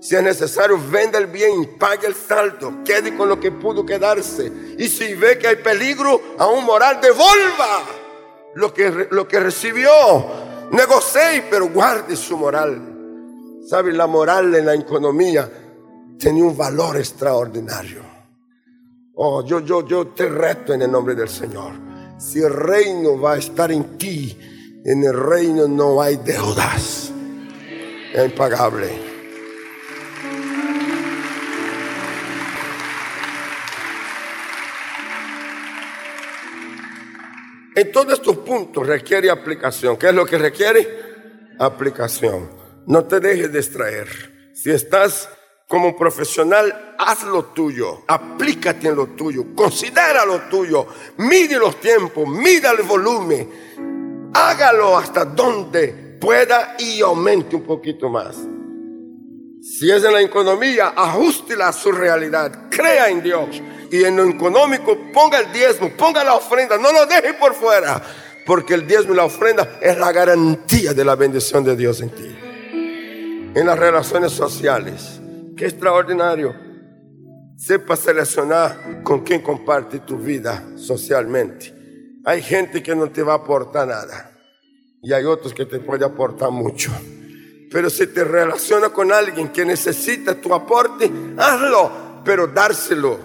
Si 0.02 0.16
es 0.16 0.24
necesario, 0.24 0.80
venda 0.90 1.18
el 1.18 1.28
bien, 1.28 1.78
pague 1.78 2.08
el 2.08 2.16
saldo, 2.16 2.84
quede 2.86 3.16
con 3.18 3.28
lo 3.28 3.40
que 3.40 3.52
pudo 3.52 3.86
quedarse. 3.86 4.52
Y 4.78 4.88
si 4.88 5.14
ve 5.16 5.38
que 5.38 5.48
hay 5.48 5.58
peligro, 5.58 6.22
a 6.38 6.48
un 6.48 6.64
moral, 6.64 7.00
devuelva 7.02 7.84
lo 8.56 8.74
que, 8.74 9.08
lo 9.12 9.28
que 9.28 9.40
recibió. 9.40 9.92
Negocie, 10.72 11.46
pero 11.50 11.68
guarde 11.68 12.16
su 12.16 12.38
moral. 12.38 12.96
¿Sabe? 13.68 13.92
La 13.92 14.08
moral 14.08 14.56
en 14.56 14.66
la 14.66 14.74
economía 14.74 15.50
tenía 16.18 16.44
un 16.44 16.56
valor 16.56 16.98
extraordinario. 16.98 18.19
Oh, 19.22 19.44
yo, 19.46 19.60
yo, 19.60 19.86
yo 19.86 20.08
te 20.08 20.30
reto 20.30 20.74
en 20.74 20.82
el 20.84 20.90
nombre 20.90 21.14
del 21.14 21.28
Señor. 21.28 21.74
Si 22.18 22.40
el 22.40 22.54
reino 22.54 23.20
va 23.20 23.34
a 23.34 23.38
estar 23.38 23.70
en 23.70 23.98
ti, 23.98 24.38
en 24.86 25.04
el 25.04 25.14
reino 25.14 25.68
no 25.68 26.02
hay 26.02 26.16
deudas. 26.16 27.12
Es 28.14 28.26
impagable. 28.26 28.88
En 37.76 37.92
todos 37.92 38.14
estos 38.14 38.38
puntos 38.38 38.88
requiere 38.88 39.30
aplicación. 39.30 39.98
¿Qué 39.98 40.08
es 40.08 40.16
lo 40.16 40.26
que 40.26 40.38
requiere? 40.38 40.88
Aplicación. 41.60 42.50
No 42.88 43.04
te 43.04 43.20
dejes 43.20 43.52
distraer. 43.52 44.08
Si 44.54 44.72
estás 44.72 45.28
como 45.70 45.96
profesional, 45.96 46.96
haz 46.98 47.26
lo 47.26 47.46
tuyo, 47.46 48.02
aplícate 48.08 48.88
en 48.88 48.96
lo 48.96 49.06
tuyo, 49.10 49.54
considera 49.54 50.26
lo 50.26 50.40
tuyo, 50.50 50.88
mide 51.18 51.60
los 51.60 51.80
tiempos, 51.80 52.28
mide 52.28 52.68
el 52.72 52.82
volumen, 52.82 54.32
hágalo 54.34 54.98
hasta 54.98 55.26
donde 55.26 56.18
pueda 56.20 56.76
y 56.80 57.02
aumente 57.02 57.56
un 57.56 57.62
poquito 57.62 58.10
más. 58.10 58.36
Si 59.62 59.92
es 59.92 60.04
en 60.04 60.14
la 60.14 60.22
economía, 60.22 60.94
ajustela 60.96 61.68
a 61.68 61.74
su 61.74 61.92
realidad, 61.92 62.68
crea 62.72 63.08
en 63.10 63.22
Dios. 63.22 63.62
Y 63.92 64.04
en 64.04 64.18
lo 64.18 64.26
económico, 64.26 64.98
ponga 65.14 65.38
el 65.38 65.52
diezmo, 65.54 65.92
ponga 65.96 66.24
la 66.24 66.34
ofrenda, 66.34 66.80
no 66.80 66.92
lo 66.92 67.06
deje 67.06 67.36
por 67.36 67.54
fuera, 67.54 68.02
porque 68.44 68.74
el 68.74 68.88
diezmo 68.88 69.14
y 69.14 69.18
la 69.18 69.26
ofrenda 69.26 69.78
es 69.80 69.96
la 70.00 70.12
garantía 70.12 70.96
de 70.96 71.06
la 71.06 71.16
bendición 71.16 71.64
de 71.64 71.76
Dios 71.76 72.02
en 72.02 72.10
ti. 72.10 72.36
En 73.54 73.68
las 73.68 73.78
relaciones 73.78 74.32
sociales 74.32 75.19
Qué 75.60 75.66
extraordinario. 75.66 76.56
Sepa 77.58 77.98
seleccionar 77.98 79.04
con 79.04 79.26
quién 79.26 79.42
comparte 79.42 80.00
tu 80.00 80.18
vida 80.18 80.66
socialmente. 80.78 81.74
Hay 82.24 82.42
gente 82.42 82.82
que 82.82 82.96
no 82.96 83.12
te 83.12 83.22
va 83.22 83.34
a 83.34 83.38
aportar 83.38 83.86
nada 83.86 84.32
y 85.02 85.12
hay 85.12 85.26
otros 85.26 85.54
que 85.54 85.66
te 85.66 85.80
puede 85.80 86.06
aportar 86.06 86.50
mucho. 86.50 86.92
Pero 87.70 87.90
si 87.90 88.08
te 88.08 88.24
relaciona 88.24 88.88
con 88.88 89.12
alguien 89.12 89.50
que 89.50 89.66
necesita 89.66 90.34
tu 90.36 90.54
aporte, 90.54 91.12
hazlo, 91.36 92.22
pero 92.24 92.48
dárselo. 92.48 93.20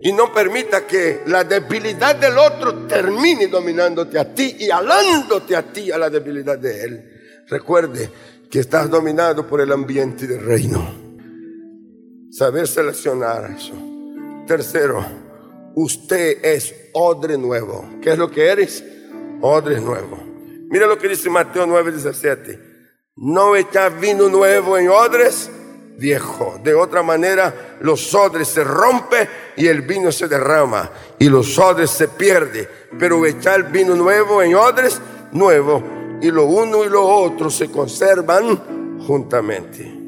Y 0.00 0.12
no 0.12 0.32
permita 0.32 0.86
que 0.86 1.22
la 1.26 1.42
debilidad 1.42 2.14
del 2.14 2.38
otro 2.38 2.86
termine 2.86 3.48
dominándote 3.48 4.16
a 4.16 4.32
ti 4.32 4.58
y 4.60 4.70
alándote 4.70 5.56
a 5.56 5.72
ti 5.72 5.90
a 5.90 5.98
la 5.98 6.08
debilidad 6.08 6.56
de 6.56 6.84
él. 6.84 7.10
Recuerde 7.48 8.08
que 8.48 8.60
estás 8.60 8.88
dominado 8.88 9.44
por 9.44 9.60
el 9.60 9.72
ambiente 9.72 10.28
del 10.28 10.44
reino. 10.44 11.03
Saber 12.36 12.66
seleccionar 12.66 13.48
eso. 13.56 13.74
Tercero, 14.44 15.06
usted 15.76 16.44
es 16.44 16.74
odre 16.92 17.38
nuevo. 17.38 17.88
¿Qué 18.02 18.10
es 18.10 18.18
lo 18.18 18.28
que 18.28 18.48
eres? 18.48 18.82
Odre 19.40 19.80
nuevo. 19.80 20.18
Mira 20.68 20.88
lo 20.88 20.98
que 20.98 21.06
dice 21.06 21.30
Mateo 21.30 21.64
9, 21.64 21.92
17. 21.92 22.58
No 23.18 23.54
echar 23.54 24.00
vino 24.00 24.28
nuevo 24.28 24.76
en 24.76 24.88
odres 24.88 25.48
viejo. 25.96 26.58
De 26.60 26.74
otra 26.74 27.04
manera, 27.04 27.76
los 27.80 28.12
odres 28.16 28.48
se 28.48 28.64
rompen 28.64 29.28
y 29.56 29.68
el 29.68 29.82
vino 29.82 30.10
se 30.10 30.26
derrama 30.26 30.90
y 31.20 31.28
los 31.28 31.56
odres 31.56 31.90
se 31.90 32.08
pierde. 32.08 32.68
Pero 32.98 33.24
echar 33.26 33.70
vino 33.70 33.94
nuevo 33.94 34.42
en 34.42 34.56
odres 34.56 35.00
nuevo 35.30 35.84
y 36.20 36.32
lo 36.32 36.46
uno 36.46 36.84
y 36.84 36.88
lo 36.88 37.06
otro 37.06 37.48
se 37.48 37.70
conservan 37.70 38.98
juntamente. 39.06 40.03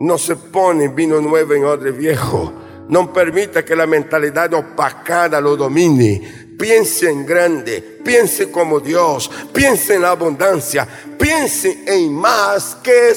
No 0.00 0.16
se 0.16 0.36
pone 0.36 0.88
vino 0.88 1.20
nuevo 1.20 1.54
en 1.54 1.64
odre 1.64 1.90
viejo. 1.90 2.52
No 2.88 3.12
permita 3.12 3.64
que 3.64 3.74
la 3.74 3.86
mentalidad 3.86 4.54
opacada 4.54 5.40
lo 5.40 5.56
domine. 5.56 6.54
Piense 6.58 7.10
en 7.10 7.24
grande, 7.26 8.00
piense 8.04 8.50
como 8.50 8.80
Dios, 8.80 9.30
piense 9.52 9.94
en 9.94 10.02
la 10.02 10.10
abundancia, 10.10 10.88
piense 11.18 11.84
en 11.86 12.12
más 12.12 12.76
que 12.82 13.14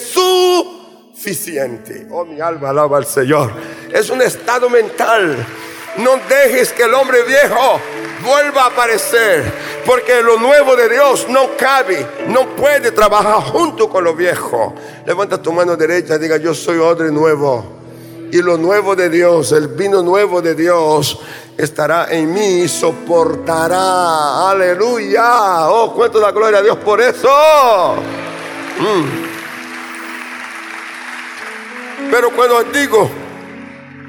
suficiente. 1.18 2.06
Oh, 2.12 2.24
mi 2.26 2.40
alma 2.40 2.70
alaba 2.70 2.98
al 2.98 3.06
Señor. 3.06 3.52
Es 3.92 4.10
un 4.10 4.22
estado 4.22 4.70
mental. 4.70 5.44
No 5.98 6.12
dejes 6.30 6.72
que 6.74 6.84
el 6.84 6.94
hombre 6.94 7.24
viejo 7.24 7.82
vuelva 8.22 8.64
a 8.64 8.68
aparecer. 8.68 9.44
Porque 9.86 10.22
lo 10.22 10.38
nuevo 10.38 10.76
de 10.76 10.90
Dios 10.90 11.28
no 11.30 11.58
cabe, 11.58 12.06
no 12.28 12.56
puede 12.56 12.92
trabajar 12.92 13.42
junto 13.52 13.90
con 13.90 14.04
lo 14.04 14.14
viejo. 14.14 14.74
Levanta 15.06 15.42
tu 15.42 15.52
mano 15.52 15.76
derecha 15.76 16.16
y 16.16 16.20
diga, 16.20 16.38
yo 16.38 16.54
soy 16.54 16.78
odre 16.78 17.12
nuevo. 17.12 17.82
Y 18.32 18.42
lo 18.42 18.58
nuevo 18.58 18.96
de 18.96 19.10
Dios, 19.10 19.52
el 19.52 19.68
vino 19.68 20.02
nuevo 20.02 20.42
de 20.42 20.56
Dios, 20.56 21.20
estará 21.58 22.08
en 22.12 22.34
mí 22.34 22.62
y 22.62 22.68
soportará. 22.68 24.50
Aleluya. 24.50 25.70
Oh, 25.70 25.94
cuento 25.94 26.20
la 26.20 26.32
gloria 26.32 26.60
a 26.60 26.62
Dios 26.62 26.78
por 26.78 27.02
eso. 27.02 27.28
Mm. 28.80 29.32
Pero 32.10 32.32
cuando 32.32 32.64
digo, 32.64 33.10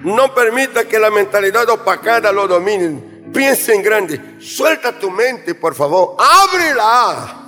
no 0.05 0.35
permita 0.35 0.85
que 0.85 0.99
la 0.99 1.11
mentalidad 1.11 1.69
opacada 1.69 2.31
lo 2.33 2.47
domine. 2.47 3.12
Piensa 3.33 3.73
en 3.73 3.83
grande. 3.83 4.37
Suelta 4.41 4.99
tu 4.99 5.11
mente, 5.11 5.55
por 5.55 5.75
favor. 5.75 6.17
Ábrela 6.19 7.43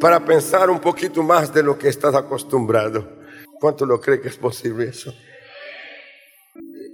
para 0.00 0.24
pensar 0.24 0.68
un 0.68 0.80
poquito 0.80 1.22
más 1.22 1.52
de 1.52 1.62
lo 1.62 1.78
que 1.78 1.88
estás 1.88 2.14
acostumbrado. 2.14 3.22
¿Cuánto 3.58 3.86
lo 3.86 4.00
cree 4.00 4.20
que 4.20 4.28
es 4.28 4.36
posible 4.36 4.88
eso? 4.88 5.14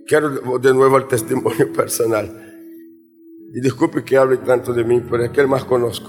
Quiero 0.06 0.58
de 0.58 0.74
nuevo 0.74 0.96
el 0.96 1.08
testimonio 1.08 1.72
personal. 1.74 2.46
Y 3.52 3.60
disculpe 3.60 4.04
que 4.04 4.16
hable 4.16 4.36
tanto 4.38 4.72
de 4.72 4.84
mí, 4.84 5.00
pero 5.00 5.24
es 5.24 5.30
que 5.30 5.40
el 5.40 5.48
más 5.48 5.64
conozco. 5.64 6.08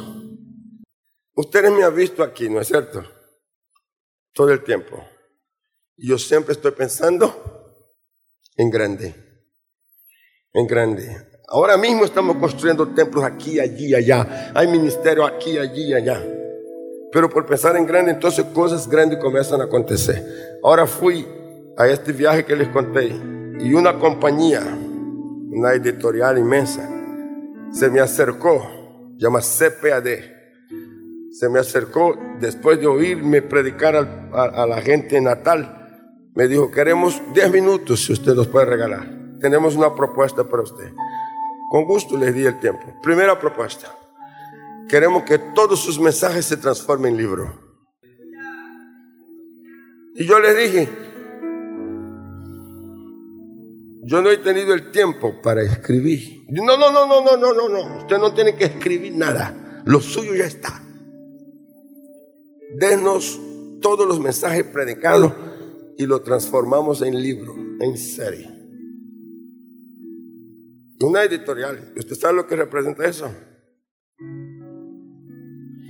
Ustedes 1.33 1.71
me 1.71 1.83
han 1.83 1.95
visto 1.95 2.21
aquí, 2.21 2.49
¿no 2.49 2.61
es 2.61 2.67
cierto? 2.67 3.03
Todo 4.33 4.51
el 4.51 4.63
tiempo. 4.63 5.03
Y 5.97 6.09
yo 6.09 6.17
siempre 6.19 6.53
estoy 6.53 6.71
pensando 6.71 7.87
en 8.55 8.69
grande. 8.69 9.15
En 10.53 10.67
grande. 10.67 11.30
Ahora 11.53 11.75
mismo 11.75 12.05
estamos 12.05 12.37
construyendo 12.37 12.87
templos 12.87 13.25
aquí, 13.25 13.59
allí, 13.59 13.93
allá. 13.93 14.51
Hay 14.55 14.67
ministerio 14.69 15.25
aquí, 15.25 15.57
allí, 15.57 15.93
allá. 15.93 16.23
Pero 17.11 17.29
por 17.29 17.45
pensar 17.45 17.75
en 17.75 17.85
grande, 17.85 18.11
entonces 18.11 18.45
cosas 18.53 18.87
grandes 18.87 19.19
comienzan 19.19 19.59
a 19.59 19.65
acontecer. 19.65 20.23
Ahora 20.63 20.87
fui 20.87 21.27
a 21.77 21.87
este 21.87 22.13
viaje 22.13 22.45
que 22.45 22.55
les 22.55 22.69
conté 22.69 23.07
y 23.59 23.73
una 23.73 23.99
compañía, 23.99 24.61
una 25.51 25.73
editorial 25.73 26.37
inmensa, 26.37 26.89
se 27.73 27.89
me 27.89 27.99
acercó, 27.99 28.65
llama 29.17 29.41
CPAD. 29.41 30.07
Se 31.31 31.49
me 31.49 31.59
acercó 31.59 32.17
después 32.39 32.79
de 32.79 32.87
oírme 32.87 33.41
predicar 33.41 33.97
a, 33.97 34.43
a 34.43 34.65
la 34.65 34.81
gente 34.81 35.19
natal. 35.19 36.29
Me 36.33 36.47
dijo, 36.47 36.71
queremos 36.71 37.21
10 37.33 37.51
minutos 37.51 38.05
si 38.05 38.13
usted 38.13 38.35
nos 38.35 38.47
puede 38.47 38.67
regalar. 38.67 39.05
Tenemos 39.41 39.75
una 39.75 39.93
propuesta 39.93 40.45
para 40.45 40.63
usted. 40.63 40.93
Con 41.71 41.85
gusto 41.85 42.17
les 42.17 42.35
di 42.35 42.45
el 42.45 42.59
tiempo. 42.59 42.99
Primera 43.01 43.39
propuesta. 43.39 43.97
Queremos 44.89 45.23
que 45.23 45.39
todos 45.55 45.79
sus 45.79 45.97
mensajes 46.01 46.43
se 46.43 46.57
transformen 46.57 47.13
en 47.13 47.17
libro. 47.17 47.53
Y 50.13 50.25
yo 50.25 50.37
les 50.41 50.57
dije, 50.57 50.89
yo 54.03 54.21
no 54.21 54.29
he 54.31 54.37
tenido 54.39 54.73
el 54.73 54.91
tiempo 54.91 55.41
para 55.41 55.61
escribir. 55.61 56.43
No, 56.49 56.75
no, 56.75 56.91
no, 56.91 57.07
no, 57.07 57.23
no, 57.23 57.37
no, 57.37 57.53
no, 57.53 57.69
no. 57.69 57.99
Usted 57.99 58.17
no 58.17 58.33
tiene 58.33 58.57
que 58.57 58.65
escribir 58.65 59.15
nada. 59.15 59.81
Lo 59.85 60.01
suyo 60.01 60.35
ya 60.35 60.47
está. 60.47 60.83
Denos 62.75 63.39
todos 63.79 64.05
los 64.05 64.19
mensajes 64.19 64.65
predicados 64.65 65.31
y 65.97 66.05
lo 66.05 66.21
transformamos 66.21 67.01
en 67.01 67.21
libro, 67.21 67.55
en 67.79 67.97
serie. 67.97 68.60
Una 71.01 71.23
editorial. 71.23 71.93
¿Usted 71.95 72.15
sabe 72.15 72.35
lo 72.35 72.47
que 72.47 72.55
representa 72.55 73.05
eso? 73.05 73.33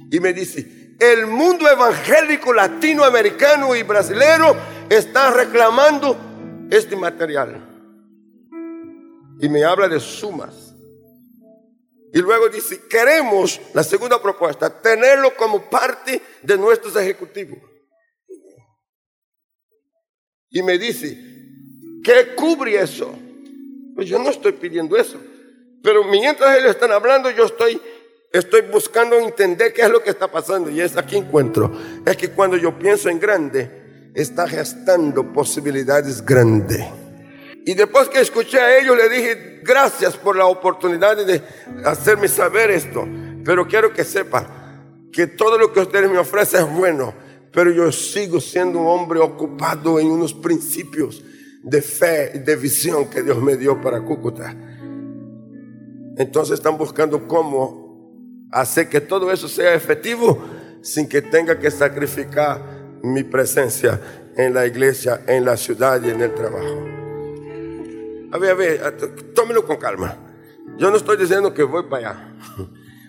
Y 0.10 0.20
me 0.20 0.34
dice, 0.34 0.96
el 1.00 1.28
mundo 1.28 1.70
evangélico 1.70 2.54
latinoamericano 2.54 3.76
y 3.76 3.84
brasilero 3.84 4.56
está 4.90 5.32
reclamando 5.32 6.68
este 6.70 6.96
material. 6.96 7.68
Y 9.42 9.50
me 9.50 9.64
habla 9.64 9.90
de 9.90 10.00
sumas. 10.00 10.74
Y 12.14 12.20
luego 12.20 12.50
dice, 12.50 12.82
queremos, 12.90 13.60
la 13.74 13.84
segunda 13.84 14.22
propuesta, 14.22 14.82
tenerlo 14.82 15.34
como 15.36 15.70
parte 15.70 16.22
de 16.42 16.58
nuestros 16.58 16.96
ejecutivos. 16.96 17.60
Y 20.50 20.62
me 20.62 20.78
dice, 20.78 21.18
¿qué 22.04 22.36
cubre 22.36 22.80
eso? 22.82 23.18
Pues 24.02 24.10
yo 24.10 24.18
no 24.18 24.32
estoy 24.32 24.54
pidiendo 24.54 24.98
eso. 24.98 25.20
Pero 25.84 26.04
mientras 26.04 26.58
ellos 26.58 26.72
están 26.72 26.92
hablando, 26.92 27.30
yo 27.30 27.46
estoy, 27.46 27.80
estoy 28.34 28.62
buscando 28.62 29.16
entender 29.20 29.74
qué 29.74 29.84
es 29.84 29.92
lo 29.92 30.02
que 30.02 30.10
está 30.10 30.28
pasando. 30.28 30.72
Y 30.72 30.82
es 30.82 30.98
aquí 30.98 31.18
encuentro. 31.18 31.72
Es 32.04 32.18
que 32.18 32.32
cuando 32.32 32.58
yo 32.58 32.80
pienso 32.80 33.10
en 33.10 33.20
grande, 33.20 34.10
está 34.16 34.48
gestando 34.48 35.32
posibilidades 35.32 36.26
grandes. 36.26 36.84
Y 37.64 37.76
después 37.76 38.10
que 38.10 38.22
escuché 38.22 38.60
a 38.60 38.80
ellos, 38.80 38.98
le 38.98 39.08
dije, 39.08 39.62
gracias 39.62 40.18
por 40.18 40.36
la 40.36 40.48
oportunidad 40.48 41.24
de 41.24 41.44
hacerme 41.86 42.28
saber 42.28 42.72
esto. 42.72 43.08
Pero 43.46 43.68
quiero 43.68 43.94
que 43.94 44.04
sepa 44.04 44.82
que 45.14 45.28
todo 45.28 45.60
lo 45.60 45.72
que 45.72 45.82
ustedes 45.82 46.10
me 46.10 46.18
ofrecen 46.18 46.62
es 46.62 46.74
bueno. 46.74 47.14
Pero 47.52 47.70
yo 47.70 47.92
sigo 47.92 48.42
siendo 48.42 48.80
un 48.80 48.88
hombre 48.88 49.20
ocupado 49.20 50.00
en 50.00 50.08
unos 50.08 50.34
principios 50.34 51.24
de 51.64 51.82
fe 51.82 52.32
y 52.36 52.40
de 52.40 52.56
visión 52.56 53.10
que 53.10 53.22
Dios 53.22 53.42
me 53.42 53.56
dio 53.56 53.80
para 53.82 54.02
Cúcuta. 54.02 54.56
Entonces 56.18 56.56
están 56.56 56.78
buscando 56.78 57.28
cómo 57.28 58.48
hacer 58.52 58.90
que 58.90 59.02
todo 59.02 59.32
eso 59.32 59.48
sea 59.48 59.74
efectivo 59.74 60.44
sin 60.82 61.08
que 61.08 61.22
tenga 61.22 61.58
que 61.58 61.72
sacrificar 61.72 62.62
mi 63.04 63.24
presencia 63.24 64.00
en 64.36 64.54
la 64.54 64.66
iglesia, 64.66 65.22
en 65.28 65.46
la 65.46 65.58
ciudad 65.58 66.02
y 66.04 66.10
en 66.10 66.22
el 66.22 66.34
trabajo. 66.34 66.86
A 68.32 68.38
ver, 68.38 68.52
a 68.52 68.54
ver, 68.54 68.96
tómelo 69.34 69.66
con 69.66 69.78
calma. 69.78 70.18
Yo 70.78 70.90
no 70.90 70.98
estoy 70.98 71.18
diciendo 71.18 71.54
que 71.54 71.64
voy 71.64 71.84
para 71.84 72.12
allá. 72.12 72.36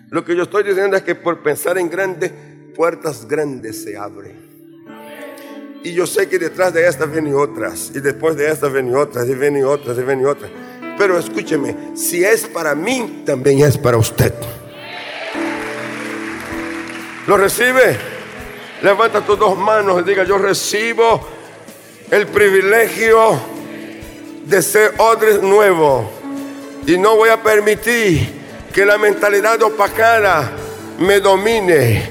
Lo 0.09 0.23
que 0.23 0.35
yo 0.35 0.43
estoy 0.43 0.63
diciendo 0.63 0.95
es 0.95 1.03
que 1.03 1.15
por 1.15 1.41
pensar 1.41 1.77
en 1.77 1.89
grandes, 1.89 2.31
puertas 2.75 3.27
grandes 3.27 3.83
se 3.83 3.97
abren. 3.97 4.52
Y 5.83 5.91
yo 5.91 6.07
sé 6.07 6.29
que 6.29 6.39
detrás 6.39 6.73
de 6.73 6.87
estas 6.87 7.11
vienen 7.11 7.35
otras, 7.35 7.91
y 7.93 7.99
después 7.99 8.37
de 8.37 8.49
estas 8.49 8.71
vienen 8.71 8.95
otras, 8.95 9.27
y 9.27 9.33
vienen 9.33 9.65
otras, 9.65 9.97
y 9.97 10.01
vienen 10.01 10.25
otras. 10.25 10.49
Pero 10.97 11.19
escúcheme, 11.19 11.75
si 11.93 12.23
es 12.23 12.47
para 12.47 12.73
mí, 12.73 13.23
también 13.25 13.59
es 13.59 13.77
para 13.77 13.97
usted. 13.97 14.33
¿Lo 17.27 17.35
recibe? 17.35 17.97
Levanta 18.81 19.25
tus 19.25 19.37
dos 19.37 19.57
manos 19.57 20.01
y 20.01 20.09
diga, 20.09 20.23
yo 20.23 20.37
recibo 20.37 21.27
el 22.09 22.27
privilegio 22.27 23.41
de 24.45 24.61
ser 24.61 24.93
odre 24.99 25.39
nuevo. 25.39 26.09
Y 26.87 26.97
no 26.97 27.17
voy 27.17 27.29
a 27.29 27.43
permitir 27.43 28.29
que 28.73 28.85
la 28.85 28.97
mentalidad 28.97 29.61
opacada 29.61 30.49
me 30.99 31.19
domine. 31.19 32.09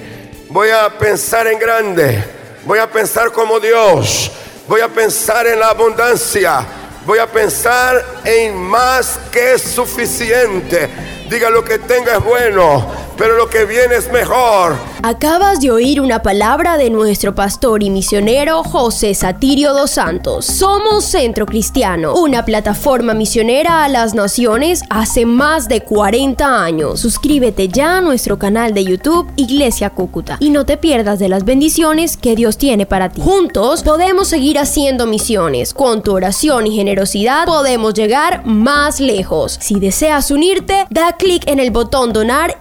Voy 0.50 0.68
a 0.68 0.90
pensar 0.98 1.46
en 1.46 1.58
grande 1.58 2.41
Voy 2.64 2.78
a 2.78 2.90
pensar 2.90 3.32
como 3.32 3.58
Dios. 3.58 4.30
Voy 4.68 4.80
a 4.80 4.88
pensar 4.88 5.46
en 5.46 5.58
la 5.58 5.70
abundancia. 5.70 6.64
Voy 7.04 7.18
a 7.18 7.26
pensar 7.26 8.04
en 8.24 8.56
más 8.56 9.18
que 9.32 9.58
suficiente. 9.58 10.88
Diga 11.28 11.50
lo 11.50 11.64
que 11.64 11.78
tenga 11.80 12.16
es 12.16 12.24
bueno, 12.24 12.92
pero 13.22 13.36
lo 13.36 13.48
que 13.48 13.66
viene 13.66 13.94
es 13.94 14.10
mejor. 14.10 14.74
Acabas 15.04 15.60
de 15.60 15.70
oír 15.70 16.00
una 16.00 16.22
palabra 16.22 16.76
de 16.76 16.90
nuestro 16.90 17.36
pastor 17.36 17.84
y 17.84 17.90
misionero 17.90 18.64
José 18.64 19.14
Satirio 19.14 19.74
dos 19.74 19.92
Santos. 19.92 20.44
Somos 20.44 21.04
Centro 21.04 21.46
Cristiano, 21.46 22.14
una 22.14 22.44
plataforma 22.44 23.14
misionera 23.14 23.84
a 23.84 23.88
las 23.88 24.14
naciones 24.14 24.82
hace 24.90 25.24
más 25.24 25.68
de 25.68 25.82
40 25.82 26.64
años. 26.64 26.98
Suscríbete 26.98 27.68
ya 27.68 27.98
a 27.98 28.00
nuestro 28.00 28.40
canal 28.40 28.74
de 28.74 28.84
YouTube 28.84 29.30
Iglesia 29.36 29.90
Cúcuta 29.90 30.36
y 30.40 30.50
no 30.50 30.66
te 30.66 30.76
pierdas 30.76 31.20
de 31.20 31.28
las 31.28 31.44
bendiciones 31.44 32.16
que 32.16 32.34
Dios 32.34 32.58
tiene 32.58 32.86
para 32.86 33.08
ti. 33.08 33.20
Juntos 33.20 33.84
podemos 33.84 34.26
seguir 34.26 34.58
haciendo 34.58 35.06
misiones. 35.06 35.74
Con 35.74 36.02
tu 36.02 36.12
oración 36.12 36.66
y 36.66 36.74
generosidad 36.74 37.46
podemos 37.46 37.94
llegar 37.94 38.44
más 38.46 38.98
lejos. 38.98 39.58
Si 39.60 39.78
deseas 39.78 40.32
unirte, 40.32 40.86
da 40.90 41.12
clic 41.16 41.44
en 41.46 41.60
el 41.60 41.70
botón 41.70 42.12
donar 42.12 42.56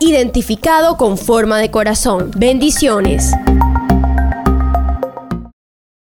con 0.97 1.17
forma 1.17 1.59
de 1.59 1.71
corazón. 1.71 2.31
Bendiciones. 2.35 3.31